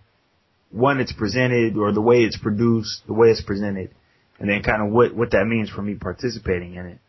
[0.76, 3.92] one it's presented or the way it's produced, the way it's presented,
[4.40, 7.00] and then kind of what what that means for me participating in it.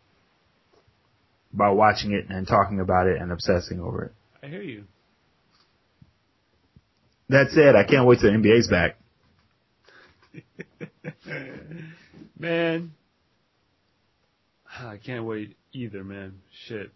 [1.51, 4.13] By watching it and talking about it and obsessing over it.
[4.43, 4.85] I hear you.
[7.29, 8.97] That said, I can't wait till the NBA's back.
[12.39, 12.93] Man.
[14.79, 16.39] I can't wait either, man.
[16.67, 16.91] Shit.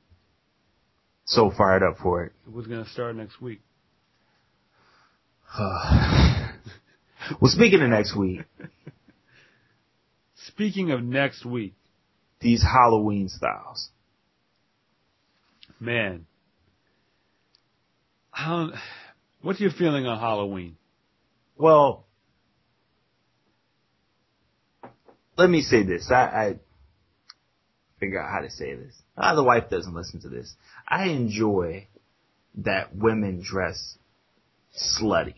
[1.25, 2.33] So fired up for it.
[2.45, 3.61] It was gonna start next week.
[7.41, 8.41] well, speaking of next week,
[10.47, 11.75] Speaking of next week,
[12.39, 13.89] these Halloween styles.
[15.79, 16.25] man.
[18.31, 18.71] How,
[19.41, 20.77] what's your feeling on Halloween?
[21.57, 22.05] Well,
[25.37, 26.09] let me say this.
[26.11, 26.55] I, I
[27.99, 28.95] figure out how to say this.
[29.17, 30.53] Ah, the wife doesn't listen to this.
[30.87, 31.87] I enjoy
[32.55, 33.97] that women dress
[34.77, 35.35] slutty.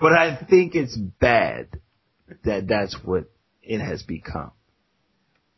[0.00, 1.68] but I think it's bad
[2.44, 3.30] that that's what
[3.62, 4.52] it has become.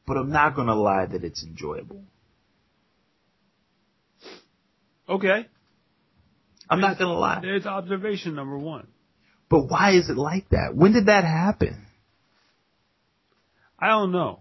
[0.06, 2.04] But I'm not gonna lie that it's enjoyable.
[5.08, 5.46] Okay.
[6.68, 7.40] I'm not gonna lie.
[7.42, 8.88] There's observation number one.
[9.48, 10.74] But why is it like that?
[10.74, 11.86] When did that happen?
[13.78, 14.40] I don't know.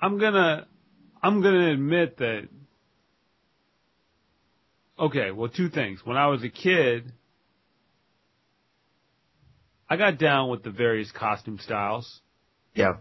[0.00, 0.66] I'm gonna,
[1.22, 2.48] I'm gonna admit that.
[5.00, 6.00] Okay, well, two things.
[6.04, 7.12] When I was a kid,
[9.88, 12.20] I got down with the various costume styles.
[12.74, 12.98] Yeah.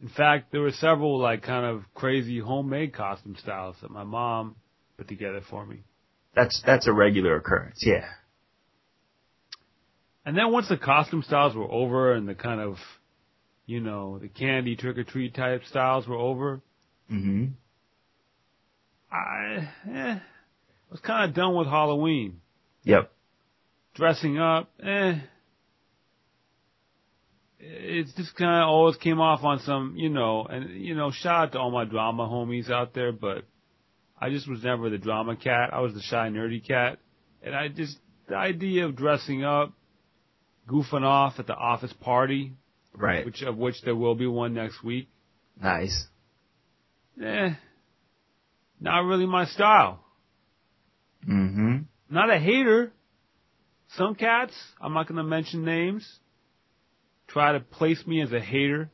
[0.00, 4.56] In fact, there were several like kind of crazy homemade costume styles that my mom
[4.96, 5.82] put together for me.
[6.34, 8.06] That's that's a regular occurrence, yeah.
[10.24, 12.76] And then once the costume styles were over and the kind of,
[13.64, 16.60] you know, the candy trick or treat type styles were over,
[17.10, 17.46] Mm-hmm.
[19.12, 20.20] I, eh, I
[20.90, 22.40] was kind of done with Halloween.
[22.84, 23.10] Yep.
[23.94, 25.14] Dressing up, eh.
[27.58, 31.48] It's just kind of always came off on some, you know, and you know, shout
[31.48, 33.44] out to all my drama homies out there, but
[34.20, 35.70] I just was never the drama cat.
[35.72, 36.98] I was the shy, nerdy cat,
[37.42, 37.96] and I just
[38.28, 39.72] the idea of dressing up,
[40.68, 42.52] goofing off at the office party,
[42.94, 43.24] Right.
[43.24, 45.08] which of which there will be one next week.
[45.60, 46.06] Nice.
[47.22, 47.54] Eh,
[48.80, 50.04] not really my style.
[51.28, 51.76] Mm-hmm.
[52.10, 52.92] Not a hater.
[53.96, 56.18] Some cats, I'm not going to mention names,
[57.28, 58.90] try to place me as a hater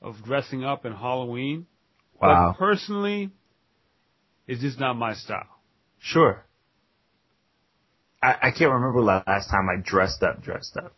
[0.00, 1.66] of dressing up in Halloween.
[2.20, 2.52] Wow.
[2.52, 3.30] But personally,
[4.46, 5.48] it's just not my style.
[5.98, 6.44] Sure.
[8.22, 10.94] I, I can't remember the last time I dressed up, dressed up.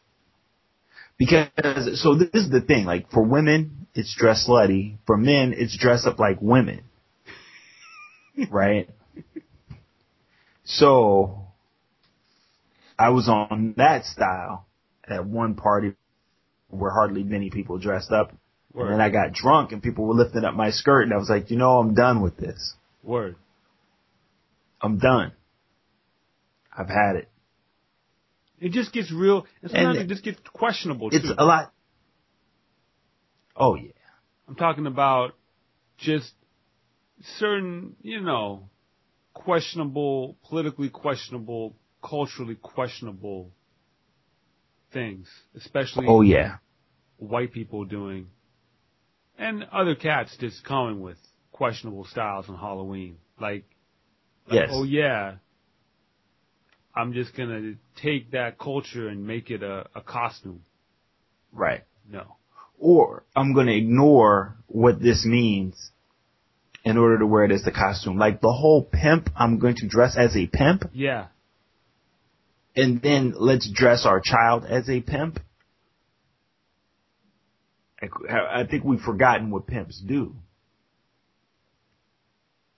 [1.18, 4.96] Because, so this is the thing, like for women, it's dress slutty.
[5.06, 6.82] For men, it's dress up like women.
[8.50, 8.88] right?
[10.64, 11.48] So,
[12.98, 14.66] I was on that style
[15.08, 15.94] at one party
[16.68, 18.32] where hardly many people dressed up.
[18.72, 18.84] Word.
[18.84, 21.28] And then I got drunk and people were lifting up my skirt and I was
[21.28, 22.74] like, you know, I'm done with this.
[23.02, 23.36] Word.
[24.80, 25.32] I'm done.
[26.76, 27.28] I've had it.
[28.58, 31.16] It just gets real, and sometimes And it just gets questionable too.
[31.16, 31.34] It's too.
[31.36, 31.72] a lot.
[33.56, 33.90] Oh yeah.
[34.48, 35.34] I'm talking about
[35.98, 36.32] just
[37.38, 38.68] certain, you know,
[39.34, 43.50] questionable, politically questionable, culturally questionable
[44.92, 46.56] things, especially Oh yeah.
[47.16, 48.28] white people doing,
[49.38, 51.16] and other cats just coming with
[51.52, 53.16] questionable styles on Halloween.
[53.40, 53.64] Like,
[54.46, 54.68] like, Yes.
[54.72, 55.36] oh yeah,
[56.94, 60.62] I'm just gonna take that culture and make it a, a costume.
[61.52, 61.84] Right.
[62.08, 62.36] No.
[62.78, 65.92] Or I'm gonna ignore what this means
[66.84, 68.16] in order to wear it as the costume.
[68.18, 71.26] Like the whole pimp, I'm going to dress as a pimp Yeah.
[72.74, 75.38] and then let's dress our child as a pimp.
[78.00, 80.34] I- I think we've forgotten what pimps do.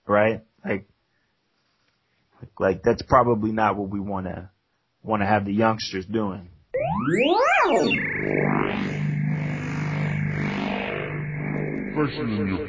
[0.07, 0.43] Right?
[0.63, 0.87] Like,
[2.59, 4.49] like that's probably not what we want to
[5.01, 6.49] want to have the youngsters doing.
[11.89, 12.67] Especially in your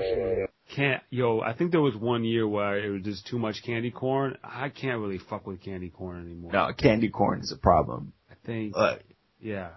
[0.00, 3.62] father's Can't yo, I think there was one year where it was just too much
[3.64, 4.36] candy corn.
[4.44, 6.52] I can't really fuck with candy corn anymore.
[6.52, 8.12] No, candy corn is a problem.
[8.30, 8.96] I think Uh,
[9.40, 9.70] yeah.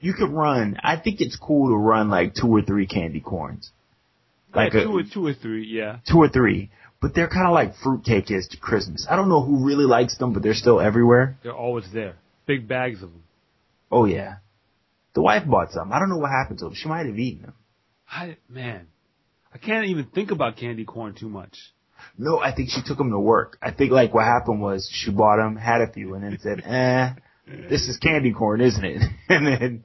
[0.00, 0.76] you could run.
[0.82, 3.70] I think it's cool to run like two or three candy corns,
[4.54, 5.98] like yeah, a, two or two or three, yeah.
[6.10, 6.70] two or three.
[7.00, 9.06] But they're kind of like fruitcake is to Christmas.
[9.08, 11.38] I don't know who really likes them, but they're still everywhere.
[11.44, 12.16] They're always there.
[12.46, 13.22] Big bags of them.
[13.92, 14.36] Oh yeah.
[15.14, 15.92] The wife bought some.
[15.92, 16.74] I don't know what happened to them.
[16.74, 17.54] She might have eaten them.
[18.10, 18.88] I man,
[19.52, 21.56] I can't even think about candy corn too much.
[22.16, 23.58] No, I think she took them to work.
[23.62, 26.62] I think like what happened was she bought them, had a few, and then said,
[26.64, 27.10] "Eh,
[27.68, 29.84] this is candy corn, isn't it?" And then,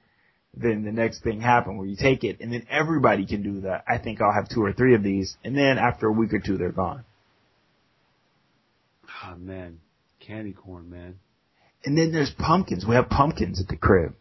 [0.56, 3.84] then the next thing happened where you take it, and then everybody can do that.
[3.88, 6.40] I think I'll have two or three of these, and then after a week or
[6.40, 7.04] two, they're gone.
[9.26, 9.80] Oh man,
[10.20, 11.20] candy corn, man.
[11.86, 12.86] And then there's pumpkins.
[12.88, 14.14] We have pumpkins at the crib.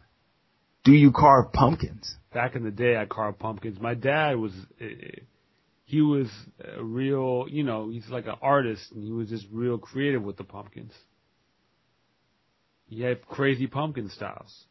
[0.83, 2.15] Do you carve pumpkins?
[2.33, 3.79] Back in the day, I carved pumpkins.
[3.79, 4.51] My dad was,
[4.81, 4.85] uh,
[5.85, 6.27] he was
[6.77, 10.37] a real, you know, he's like an artist, and he was just real creative with
[10.37, 10.93] the pumpkins.
[12.87, 14.65] He had crazy pumpkin styles.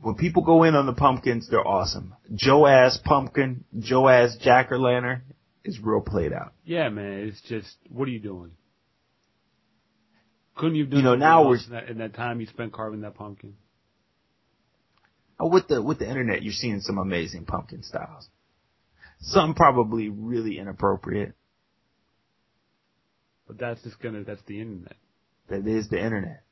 [0.00, 2.14] When people go in on the pumpkins, they're awesome.
[2.34, 5.22] Joe ass pumpkin, Joe ass jack o' lantern
[5.64, 6.52] is real played out.
[6.64, 8.52] Yeah, man, it's just, what are you doing?
[10.56, 12.72] Couldn't you have done You know, now we're- in that, in that time you spent
[12.72, 13.54] carving that pumpkin?
[15.38, 18.26] Oh, with the with the internet, you're seeing some amazing pumpkin styles.
[19.20, 21.34] Some probably really inappropriate.
[23.46, 24.96] But that's just gonna, that's the internet.
[25.48, 26.42] That is the internet.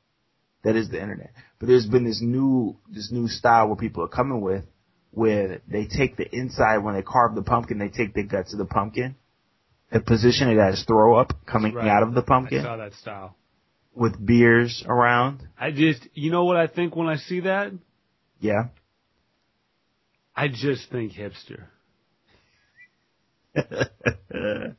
[0.63, 1.31] That is the internet.
[1.59, 4.63] But there's been this new this new style where people are coming with,
[5.11, 8.59] where they take the inside when they carve the pumpkin, they take the guts of
[8.59, 9.15] the pumpkin,
[9.91, 11.87] and position it as throw up coming Right.
[11.87, 13.35] out of the I pumpkin saw that style.
[13.93, 15.47] with beers around.
[15.59, 17.71] I just, you know what I think when I see that?
[18.39, 18.69] Yeah.
[20.35, 21.65] I just think hipster.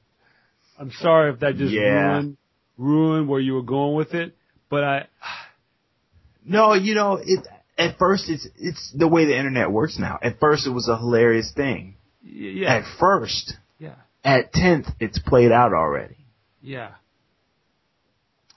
[0.78, 2.12] I'm sorry if that just Yeah.
[2.12, 2.36] ruined
[2.78, 4.36] ruined where you were going with it,
[4.68, 5.06] but I
[6.44, 7.46] No, you know, it
[7.78, 10.18] at first it's it's the way the internet works now.
[10.22, 11.96] At first it was a hilarious thing.
[12.22, 16.18] yeah At first, yeah at tenth, it's played out already.
[16.62, 16.92] yeah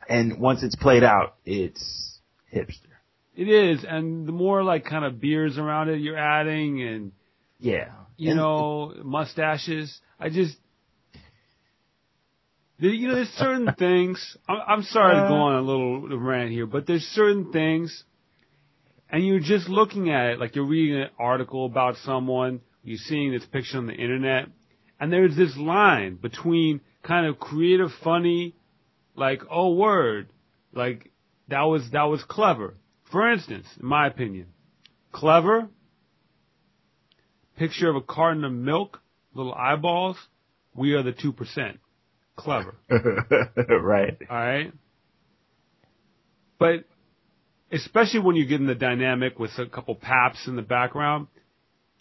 [0.07, 2.19] And once it's played out, it's
[2.53, 2.75] hipster.
[3.35, 7.11] it is, and the more like kind of beers around it you're adding, and
[7.59, 7.89] Yeah.
[8.17, 10.57] you And- know mustaches, I just
[12.79, 14.37] You know, there's certain things.
[14.47, 15.49] I'm, I'm sorry to go Uh.
[15.49, 18.03] on a little rant here, but there's certain things,
[19.09, 23.31] and you're just looking at it like you're reading an article about someone, you're seeing
[23.31, 24.47] this picture on the internet,
[24.99, 28.55] and there's this line between kind of creative, funny,
[29.15, 30.29] like oh word,
[30.73, 31.11] like
[31.49, 32.75] that was that was clever.
[33.11, 34.47] For instance, in my opinion,
[35.11, 35.67] clever.
[37.59, 39.01] Picture of a carton of milk,
[39.33, 40.15] little eyeballs.
[40.73, 41.79] We are the two percent.
[42.37, 42.73] Clever.
[42.89, 44.17] right.
[44.29, 44.71] All right.
[46.57, 46.85] But
[47.69, 51.27] especially when you get in the dynamic with a couple Pabsts in the background,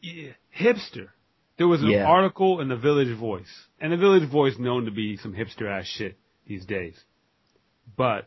[0.01, 1.09] yeah, hipster.
[1.57, 2.05] There was an Yeah.
[2.07, 3.51] article in the Village Voice,
[3.81, 6.95] and the Village Voice known to be some hipster ass shit these days.
[7.97, 8.27] But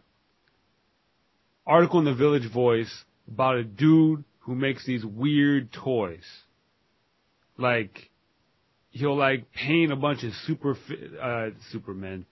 [1.65, 6.25] article in the Village Voice about a dude who makes these weird toys.
[7.61, 8.09] Like
[8.89, 10.77] he'll like paint a bunch of super
[11.21, 12.25] uh Superman,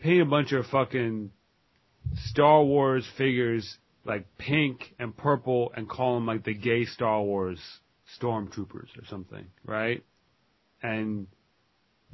[0.00, 1.30] paint a bunch of fucking
[2.16, 7.60] Star Wars figures like pink and purple and call them like the gay Star Wars
[8.20, 10.02] stormtroopers or something, right?
[10.82, 11.26] And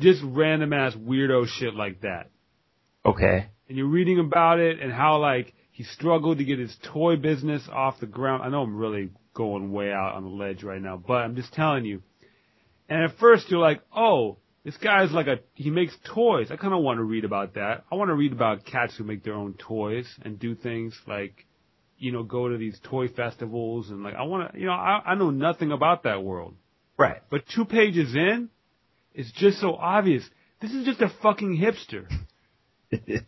[0.00, 2.30] just random ass weirdo shit like that.
[3.04, 3.46] Okay.
[3.68, 7.62] And you're reading about it and how like he struggled to get his toy business
[7.72, 8.42] off the ground.
[8.42, 11.52] I know I'm really going way out on the ledge right now, but I'm just
[11.52, 12.02] telling you.
[12.88, 16.48] And at first you're like, oh, this guy's like a, he makes toys.
[16.50, 17.84] I kind of want to read about that.
[17.90, 21.46] I want to read about cats who make their own toys and do things like,
[21.98, 25.02] you know, go to these toy festivals and like, I want to, you know, I,
[25.06, 26.54] I know nothing about that world.
[26.98, 27.22] Right.
[27.30, 28.50] But two pages in,
[29.14, 30.24] it's just so obvious.
[30.60, 32.06] This is just a fucking hipster.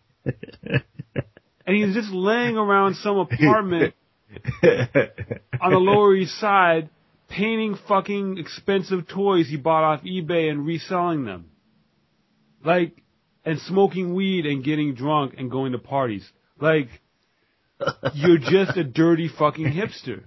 [1.69, 3.95] And he's just laying around some apartment
[4.63, 6.89] on the Lower East Side
[7.29, 11.51] painting fucking expensive toys he bought off eBay and reselling them.
[12.65, 13.03] Like,
[13.45, 16.29] and smoking weed and getting drunk and going to parties.
[16.61, 16.89] Like,
[18.15, 20.23] you're just a dirty fucking hipster.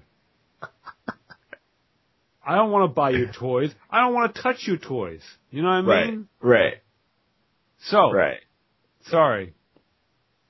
[2.44, 3.72] I don't want to buy your toys.
[3.90, 5.22] I don't want to touch your toys.
[5.52, 6.28] You know what I mean?
[6.42, 6.60] Right.
[6.60, 6.74] Right.
[7.84, 8.40] So, Right.
[9.08, 9.54] sorry.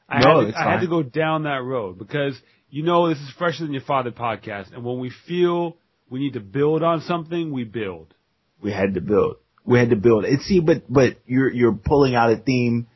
[0.08, 2.40] I, No, had, to, I had to go down that road because
[2.70, 5.78] you know this is fresher than your father podcast, and when we feel
[6.12, 8.14] we need to build on something, we build.
[8.62, 9.38] We had to build.
[9.66, 10.26] We had to build.
[10.26, 12.88] And see, but but you're you're pulling out a theme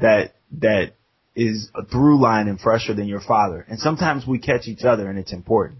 [0.00, 0.94] that that
[1.36, 3.64] is a through line and fresher than your father.
[3.66, 5.78] And sometimes we catch each other, and it's important.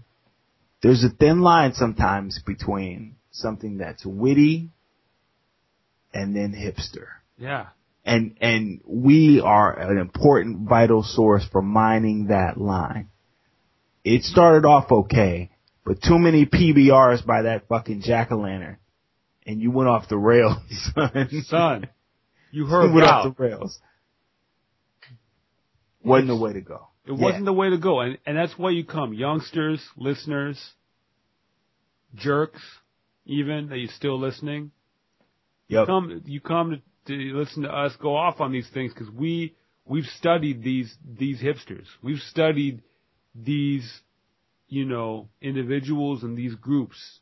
[0.81, 4.69] There's a thin line sometimes between something that's witty
[6.13, 7.07] and then hipster.
[7.37, 7.67] Yeah,
[8.05, 13.09] and and we are an important vital source for mining that line.
[14.05, 15.49] It started off okay,
[15.85, 18.77] but too many PBRs by that fucking jack o' lantern,
[19.45, 20.57] and you went off the rails,
[20.95, 21.29] son.
[21.45, 21.87] son,
[22.51, 23.25] you You heard went out.
[23.27, 23.79] off the rails.
[26.03, 26.87] Wasn't the way to go.
[27.05, 27.23] It Yeah.
[27.23, 30.73] wasn't the way to go, and and that's why you come, youngsters, listeners,
[32.15, 32.61] jerks,
[33.25, 34.71] even that you're still listening.
[35.67, 35.87] Yep.
[35.87, 39.55] come you come to, to listen to us go off on these things because we
[39.85, 41.85] we've studied these these hipsters.
[42.03, 42.83] We've studied
[43.33, 44.01] these
[44.67, 47.19] you know individuals and these groups,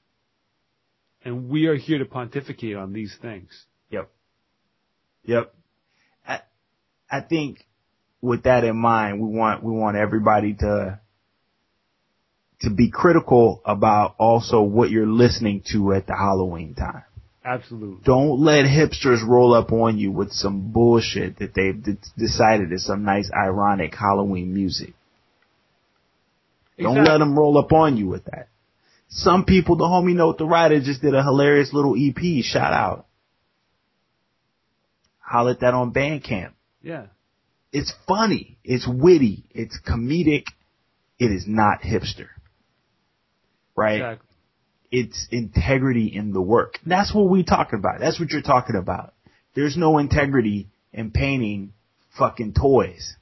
[1.24, 3.66] and we are here to pontificate on these things.
[3.90, 4.10] Yep.
[5.26, 5.54] Yep.
[6.28, 6.40] I,
[7.10, 7.66] I think
[8.22, 11.00] with that in mind, we want, we want everybody to,
[12.62, 17.04] to be critical about also what you're listening to at the Halloween time.
[17.46, 18.00] Absolutely.
[18.06, 22.86] Don't let hipsters roll up on you with some bullshit that they've d- decided is
[22.86, 24.94] some nice ironic Halloween music.
[26.80, 27.12] Don't Exactly.
[27.12, 28.50] let them roll up on you with that.
[29.10, 33.06] Some people, the homie Note the Writer just did a hilarious little EP, shout out.
[35.20, 36.54] Holla at that on Bandcamp.
[36.82, 37.08] Yeah.
[37.72, 38.58] It's funny.
[38.64, 39.46] It's witty.
[39.52, 40.46] It's comedic.
[41.20, 42.28] It is not hipster.
[43.76, 43.96] Right?
[44.02, 44.28] Exactly.
[44.92, 46.80] It's integrity in the work.
[46.86, 48.00] That's what we talking about.
[48.00, 49.14] That's what you're talking about.
[49.56, 51.74] There's no integrity in painting
[52.18, 53.16] fucking toys.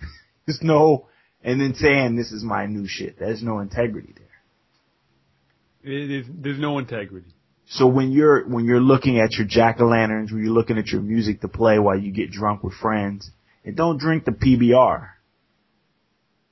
[0.46, 1.08] There's no,
[1.46, 3.18] and then saying this is my new shit.
[3.18, 5.92] There's no integrity there.
[5.94, 7.30] It is, there's no integrity.
[7.68, 10.88] So when you're when you're looking at your jack o' lanterns, when you're looking at
[10.88, 13.30] your music to play while you get drunk with friends,
[13.64, 15.08] and don't drink the PBR.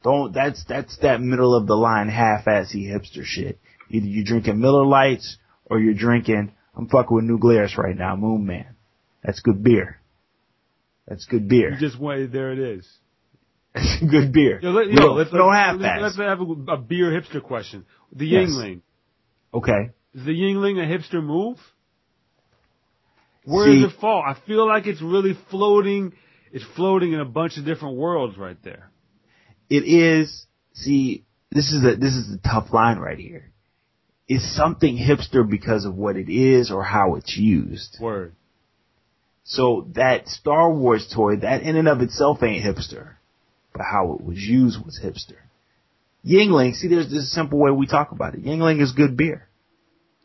[0.04, 3.58] Don't that's that's that middle of the line half-assy hipster shit.
[3.90, 5.36] Either you're drinking Miller Lights
[5.66, 8.76] or you're drinking I'm fucking with New Glarus right now, Moon Man.
[9.22, 10.00] That's good beer.
[11.06, 11.76] That's good You beer.
[11.78, 12.32] just wait.
[12.32, 12.88] There it is.
[13.74, 14.60] That's good beer.
[14.62, 17.84] Yo, let, yo, don't, let's, don't let's, let's have a, a beer hipster question.
[18.12, 18.50] The Yes.
[18.50, 18.80] Yuengling.
[19.52, 19.90] Okay.
[20.14, 21.58] Is the Yuengling a hipster move?
[23.44, 24.22] Where does it fall?
[24.26, 26.14] I feel like it's really floating.
[26.52, 28.90] it's floating in a bunch of different worlds right there.
[29.68, 30.46] It is.
[30.72, 33.50] See, this is a this is a tough line right here.
[34.28, 37.98] Is something hipster because of what it is or how it's used?
[38.00, 38.34] Word.
[39.44, 43.16] So that Star Wars toy, that in and of itself ain't hipster,
[43.74, 45.36] but how it was used was hipster.
[46.24, 48.44] Yuengling, see, there's this simple way we talk about it.
[48.44, 49.46] Yuengling is good beer.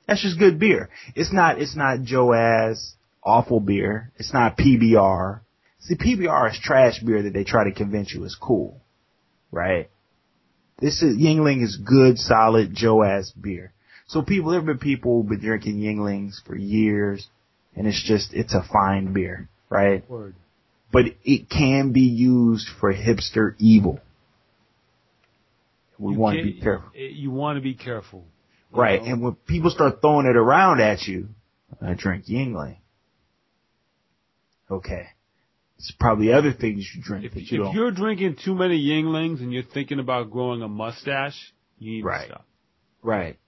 [0.07, 0.89] That's just good beer.
[1.15, 4.11] It's not, it's not Joe ass awful beer.
[4.15, 5.41] It's not PBR.
[5.79, 8.81] See, PBR is trash beer that they try to convince you is cool,
[9.51, 9.89] right?
[10.79, 13.03] This is Yuengling is good, solid Joe
[13.39, 13.73] beer.
[14.07, 17.27] So people, there have been people who've been drinking Yuenglings for years,
[17.75, 20.09] and it's just it's a fine beer, right?
[20.09, 20.35] Word.
[20.91, 23.99] But it can be used for hipster evil.
[25.99, 28.25] We You want to be careful, eh, You want to be careful.
[28.71, 29.01] right?
[29.01, 29.07] know?
[29.11, 31.29] And when people start throwing it around at you,
[31.81, 32.77] I drink Yuengling.
[34.71, 35.07] Okay,
[35.77, 37.73] it's probably other things you drink if, that if you don't.
[37.73, 42.21] you're drinking too many Yuenglings and you're thinking about growing a mustache, you need Right.
[42.27, 42.45] to stop.
[43.01, 43.39] Right.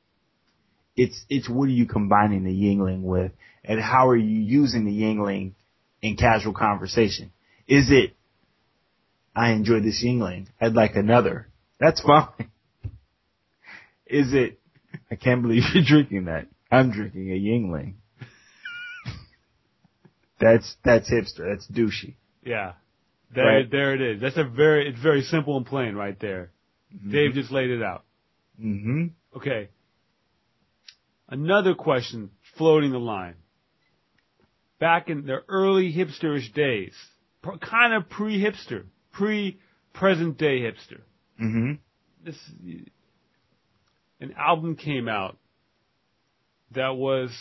[0.96, 3.32] It's it's what are you combining the Yuengling with,
[3.64, 5.54] and how are you using the Yuengling
[6.02, 7.32] in casual conversation?
[7.68, 8.16] Is it
[9.36, 11.48] I enjoy this Yuengling, I'd like another.
[11.80, 12.28] That's fine.
[14.06, 14.60] Is it
[15.10, 16.48] I can't believe you're drinking that.
[16.70, 17.94] I'm drinking a Yuengling.
[20.40, 21.50] that's that's hipster.
[21.50, 22.16] That's douchey.
[22.44, 22.74] Yeah.
[23.34, 23.72] There, Right.
[23.72, 24.22] there it is.
[24.22, 26.52] That's a very, it's very simple and plain right there.
[27.10, 28.04] Dave just laid it out.
[28.62, 29.06] Mm-hmm.
[29.38, 29.70] Okay.
[31.30, 33.36] Another question floating the line.
[34.82, 36.94] Back in the early hipsterish days,
[37.44, 41.02] kind of pre-hipster, pre-present day hipster,
[41.42, 41.74] Mm-hmm.
[42.26, 42.36] this
[44.20, 45.38] an album came out
[46.76, 47.32] that was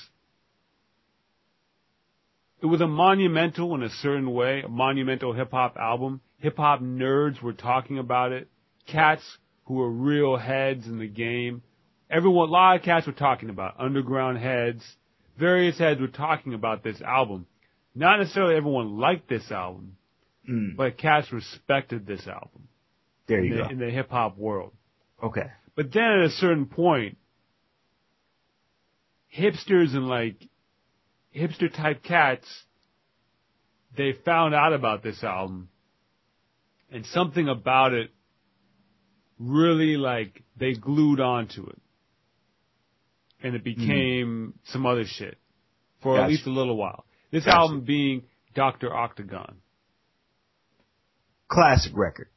[2.62, 6.20] it was a monumental in a certain way, a monumental hip hop album.
[6.38, 8.48] Hip hop nerds were talking about it.
[8.86, 9.22] Cats
[9.64, 11.62] who were real heads in the game.
[12.10, 13.82] Everyone, a lot of cats were talking about it.
[13.84, 14.82] underground heads.
[15.38, 17.46] Various heads were talking about this album.
[17.94, 19.96] Not necessarily everyone liked this album,
[20.48, 20.74] Mm.
[20.76, 22.68] but cats respected this album
[23.26, 23.68] There in you the, go.
[23.68, 24.72] in the hip hop world.
[25.22, 25.50] Okay.
[25.76, 27.18] But then at a certain point,
[29.36, 30.48] hipsters and like
[31.36, 32.46] hipster type cats,
[33.96, 35.68] they found out about this album
[36.90, 38.10] and something about it
[39.38, 41.79] really like they glued onto it.
[43.42, 43.64] And it mm.
[43.64, 45.38] became some other shit
[46.02, 47.04] for at least a little while.
[47.30, 47.56] This Gotcha.
[47.56, 48.22] album being
[48.54, 48.94] Dr.
[48.94, 49.56] Octagon.
[51.48, 52.28] Classic record.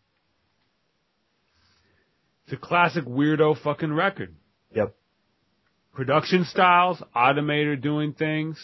[2.46, 4.36] It's a classic weirdo fucking record.
[4.76, 4.96] Yep.
[5.94, 8.58] production styles, Automator doing things.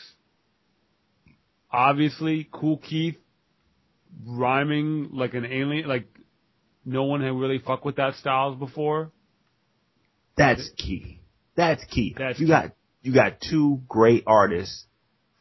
[1.72, 3.18] Obviously, Kool Keith
[4.26, 6.08] rhyming like an alien, like
[6.84, 9.12] no one had really fucked with that styles before.
[10.36, 11.19] That's key.
[11.60, 12.16] That's key.
[12.18, 12.52] That's you key.
[12.52, 14.86] got you got two great artists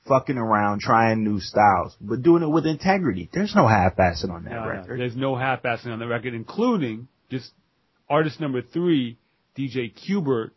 [0.08, 3.30] fucking around trying new styles, but doing it with integrity.
[3.32, 4.98] There's no half-assing on that No, no, record.
[4.98, 7.52] There's no half-assing on the record, including just
[8.08, 9.18] artist number three,
[9.56, 10.50] DJ Qbert.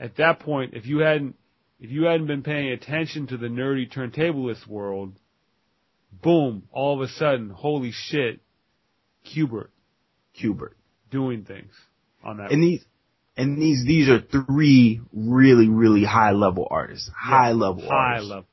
[0.00, 1.36] At that point, if you hadn't,
[1.78, 5.12] if you hadn't been paying attention to the nerdy turntablist world,
[6.10, 8.40] boom, all of a sudden, holy shit,
[9.32, 9.68] Qbert
[10.32, 10.76] Hubert.
[11.12, 11.70] doing things
[12.24, 12.50] on that.
[12.50, 12.84] And these
[13.36, 17.10] and these these are three really really high level artists.
[17.16, 18.30] High level high artists.
[18.30, 18.46] level.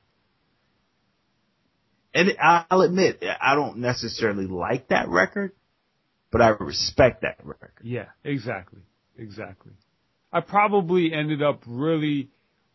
[2.13, 5.53] And I'll admit I don't necessarily like that record,
[6.31, 7.71] but I respect that record.
[7.83, 8.81] Yeah, exactly,
[9.17, 9.71] exactly.
[10.33, 12.29] I probably ended up really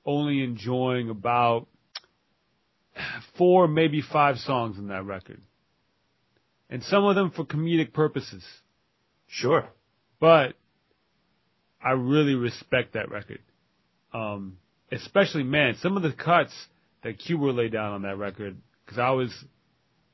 [0.04, 1.66] only enjoying about
[3.36, 5.40] four, maybe five songs in that record.
[6.70, 8.44] And some of them for comedic purposes.
[9.26, 9.68] Sure.
[10.18, 10.54] But
[11.84, 13.40] I really respect that record.
[14.12, 14.58] Um,
[14.90, 16.52] especially, man, some of the cuts
[17.02, 18.56] that Qbert laid down on that record,
[18.86, 19.32] cause I was,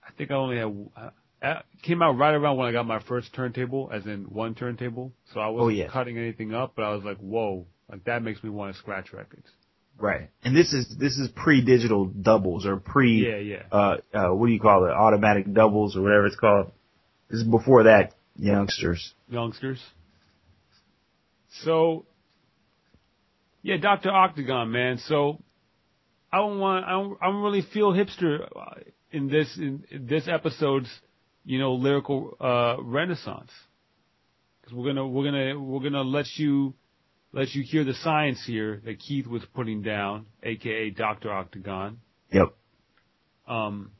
[0.07, 1.11] I think I only had, uh,
[1.45, 5.13] uh, came out right around when I got my first turntable, as in one turntable.
[5.33, 5.89] So I wasn't Oh, yeah.
[5.91, 9.13] cutting anything up, but I was like, whoa, like that makes me want to scratch
[9.13, 9.47] records.
[9.99, 10.31] Right.
[10.43, 13.63] And this is this is pre digital doubles or pre Yeah, yeah.
[13.71, 14.91] uh, uh, what do you call it?
[14.91, 16.73] Automatic doubles or whatever it's called.
[17.31, 19.13] This is before that, youngsters.
[19.29, 19.81] youngsters.
[21.65, 22.07] So,
[23.63, 24.11] yeah, Dr.
[24.11, 24.99] Octagon, man.
[24.99, 25.43] So,
[26.33, 28.81] I don't want, I don't, I don't really feel hipster uh,
[29.11, 30.89] in this, in, this episode's,
[31.45, 33.51] you know, lyrical, uh, renaissance.
[34.65, 36.73] Cause we're gonna, we're gonna, we're gonna let you,
[37.33, 41.31] let you hear the science here that Keith was putting down, aka Dr.
[41.33, 41.99] Octagon.
[42.33, 42.55] Yep.
[43.47, 43.91] Um,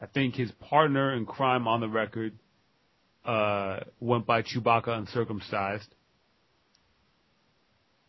[0.00, 2.38] I think his partner in crime on the record
[3.24, 5.94] uh, went by Chewbacca uncircumcised.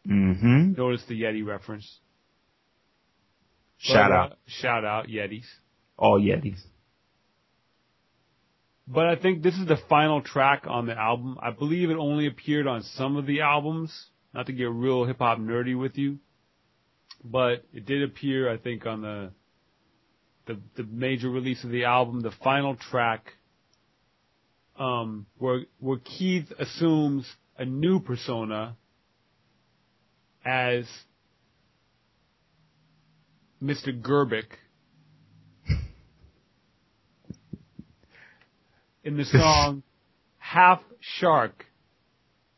[0.09, 0.73] Mm-hmm.
[0.73, 1.99] Notice the Yeti reference.
[3.77, 4.37] Shout But, uh, out.
[4.47, 5.45] shout out Yetis.
[5.97, 6.59] All Yetis.
[8.87, 11.37] But I think this is the final track on the album.
[11.41, 13.91] I believe it only appeared on some of the albums.
[14.33, 16.17] Not to get real hip hop nerdy with you,
[17.23, 19.31] but it did appear, I think, on the
[20.47, 23.33] the the major release of the album, the final track,
[24.77, 28.75] um, where where Keith assumes a new persona
[30.45, 30.85] as
[33.61, 33.97] Mr.
[33.99, 34.57] Gerbik
[39.03, 39.83] in the song
[40.37, 41.65] half shark,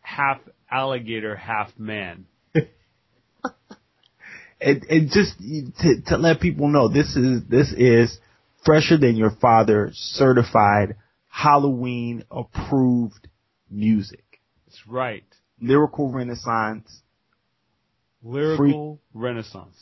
[0.02, 2.26] half alligator, half man.
[4.62, 5.38] And, and just
[5.82, 8.18] to, to let people know, this is this is
[8.64, 10.96] fresher than your father certified
[11.28, 13.28] Halloween approved
[13.70, 14.24] music.
[14.66, 15.26] That's right.
[15.60, 17.02] Lyrical Renaissance,
[18.26, 19.78] Lyrical renaissance.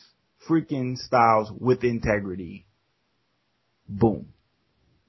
[0.49, 2.67] freaking styles with integrity.
[3.87, 4.33] Boom.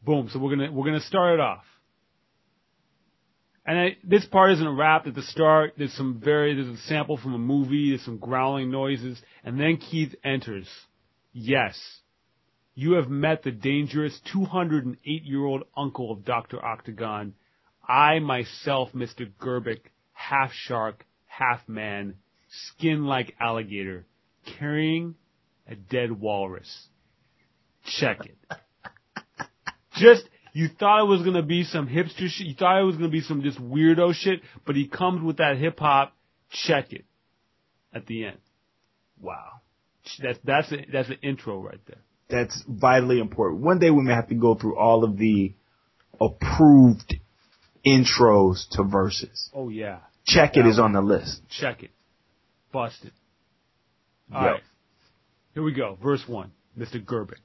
[0.04, 0.28] Boom.
[0.32, 1.64] So we're gonna we're gonna start it off.
[3.66, 5.08] And I, this part isn't a rap.
[5.08, 7.90] At the start, there's some very there's a sample from a movie.
[7.90, 10.68] There's some growling noises, and then Keith enters.
[11.32, 11.76] Yes,
[12.76, 17.34] you have met the dangerous 208 year old uncle of Doctor Octagon.
[17.86, 19.28] I myself, Mr.
[19.40, 19.80] Gerbik,
[20.12, 22.14] half shark, half man,
[22.68, 24.06] skin like alligator,
[24.58, 25.14] carrying
[25.68, 26.88] a dead walrus.
[27.98, 28.36] Check it.
[29.96, 33.08] Just, you thought it was gonna be some hipster shit, you thought it was gonna
[33.08, 36.12] be some just weirdo shit, but he comes with that hip hop,
[36.50, 37.04] check it.
[37.92, 38.38] At the end.
[39.20, 39.60] Wow.
[40.20, 41.98] That's, that's, a, that's an intro right there.
[42.28, 43.62] That's vitally important.
[43.62, 45.54] One day we may have to go through all of the
[46.20, 47.14] approved
[47.86, 49.50] intros to verses.
[49.54, 50.00] Oh yeah.
[50.26, 51.42] Check it is on the list.
[51.50, 51.90] Check it.
[52.74, 53.12] Busted.
[54.32, 54.36] Yep.
[54.36, 54.62] Alright.
[55.54, 55.96] Here we go.
[56.02, 56.50] Verse one.
[56.76, 57.02] Mr.
[57.02, 57.38] Gerbik.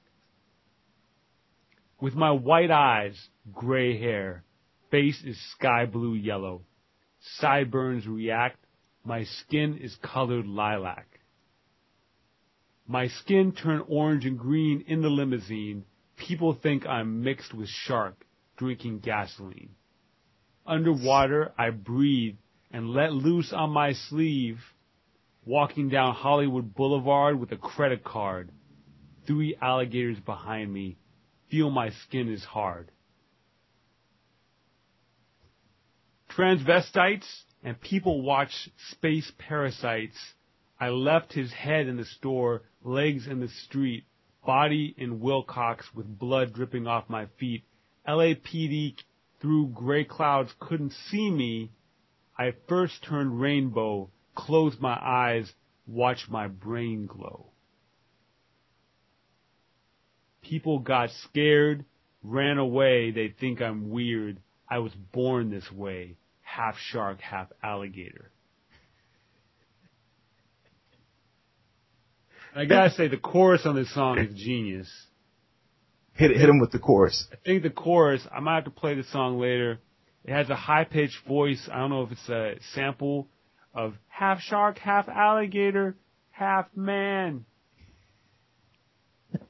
[2.00, 3.16] With my white eyes,
[3.52, 4.42] gray hair,
[4.90, 6.62] face is sky blue yellow.
[7.38, 8.58] Sideburns react.
[9.04, 11.06] My skin is colored lilac.
[12.88, 15.84] My skin turned orange and green in the limousine.
[16.16, 18.24] People think I'm mixed with shark,
[18.56, 19.76] drinking gasoline.
[20.66, 22.34] Underwater, I breathe
[22.72, 24.58] and let loose on my sleeve,
[25.44, 28.50] walking down Hollywood Boulevard with a credit card.
[29.26, 30.96] Three alligators behind me,
[31.50, 32.90] feel my skin is hard.
[36.30, 37.26] Transvestites
[37.62, 40.16] and people watch space parasites.
[40.78, 44.04] I left his head in the store, legs in the street,
[44.46, 47.64] body in Wilcox with blood dripping off my feet.
[48.08, 48.94] LAPD
[49.40, 51.70] through gray clouds couldn't see me.
[52.38, 55.50] I first turned rainbow, closed my eyes,
[55.86, 57.46] watched my brain glow.
[60.42, 61.84] People got scared,
[62.22, 64.40] ran away, they think I'm weird.
[64.68, 68.30] I was born this way, half shark, half alligator.
[72.54, 74.90] I gotta say, the chorus on this song is genius.
[76.14, 77.28] Hit hit him with the chorus.
[77.32, 79.78] I think the chorus, I might have to play the song later.
[80.24, 81.68] It has a high pitched voice.
[81.72, 83.28] I don't know if it's a sample
[83.74, 85.96] of half shark, half alligator,
[86.30, 87.44] half man.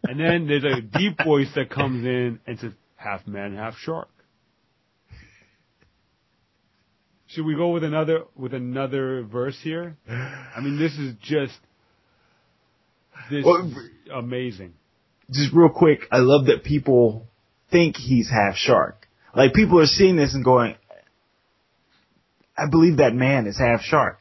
[0.04, 4.08] And then there's a deep voice that comes in and says half man, half shark.
[7.28, 9.96] Should we go with another with another verse here?
[10.08, 11.56] I mean, this is just
[13.30, 13.76] this Well, is
[14.12, 14.74] amazing.
[15.30, 17.28] Just real quick, I love that people
[17.70, 19.06] think he's half shark.
[19.34, 20.74] Like people are seeing this and going,
[22.60, 24.18] I believe that man is half shark.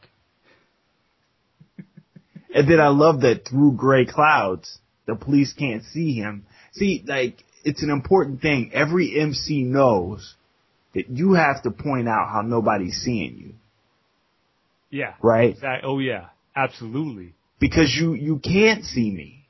[2.54, 6.46] and then I love that through gray clouds, the police can't see him.
[6.72, 8.70] See, like, it's an important thing.
[8.72, 10.34] Every MC knows
[10.94, 13.54] that you have to point out how nobody's seeing you,
[14.90, 15.14] Yeah.
[15.22, 15.56] right?
[15.60, 17.34] That, oh yeah, absolutely.
[17.60, 19.46] Because you, you can't see me.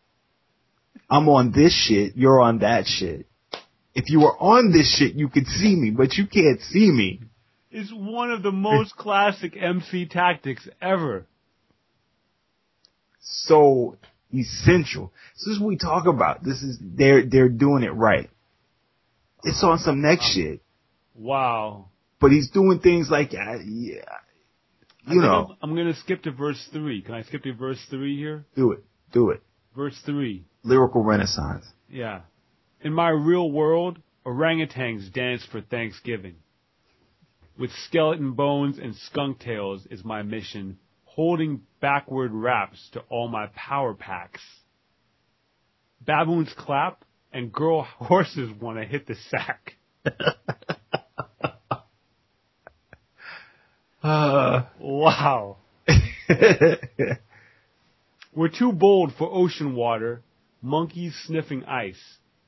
[1.08, 3.26] I'm on this shit, you're on that shit.
[3.94, 7.20] If you were on this shit, you could see me, but you can't see me.
[7.70, 11.26] It's one of the most classic MC tactics ever.
[13.20, 13.96] so
[14.32, 15.12] essential.
[15.36, 16.42] This is what we talk about.
[16.42, 18.30] This is they're they're doing it right.
[19.42, 20.60] It's on some next shit,
[21.14, 21.88] Wow.
[22.20, 24.02] but he's doing things like uh, yeah,
[25.06, 27.02] you know, I'm, I'm gonna skip to verse three.
[27.02, 28.44] Can I skip to verse three here?
[28.54, 29.42] do it, do it.
[29.76, 30.44] Verse three.
[30.62, 31.64] Lyrical renaissance.
[31.88, 32.20] Yeah.
[32.82, 36.34] In my real world, orangutans dance for Thanksgiving.
[37.60, 43.48] With skeleton bones and skunk tails is my mission, holding backward raps to all my
[43.54, 44.40] power packs.
[46.00, 47.04] Baboons clap
[47.34, 49.74] and girl horses want to hit the sack.
[54.02, 55.58] Uh, Wow.
[58.34, 60.22] We're too bold for ocean water,
[60.62, 62.00] monkeys sniffing ice.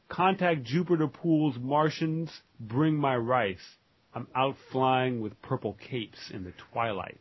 [0.09, 3.77] Contact Jupiter pools, Martians, bring my rice.
[4.15, 7.19] I'm out flying with purple capes in the twilight.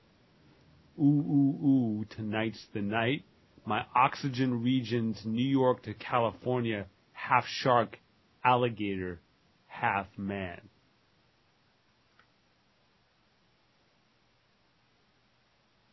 [1.00, 3.24] Ooh, ooh, ooh, tonight's the night.
[3.66, 7.98] My oxygen regions, New York to California, half shark,
[8.44, 9.20] alligator,
[9.68, 10.62] half man.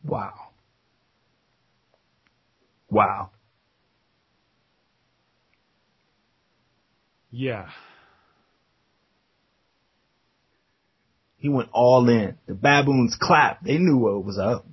[0.09, 0.33] wow.
[2.89, 3.29] Wow.
[7.31, 7.69] Yeah.
[11.39, 12.37] He went all in.
[12.47, 13.63] The baboons clapped.
[13.63, 14.67] They knew what was up.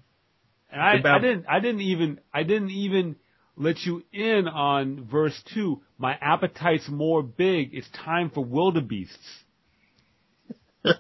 [0.70, 3.16] And I, bab- I didn't, I didn't even, I didn't even
[3.56, 5.80] let you in on verse two.
[5.96, 7.70] My appetite's more big.
[7.72, 9.16] It's time for wildebeests.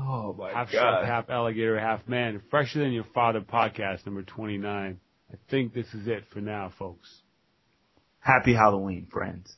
[0.00, 2.40] Oh my Half shark, half alligator, half man.
[2.50, 4.98] Fresher than your father podcast number 29.
[5.30, 7.08] I think this is it for now, folks.
[8.20, 9.54] Happy Halloween, friends.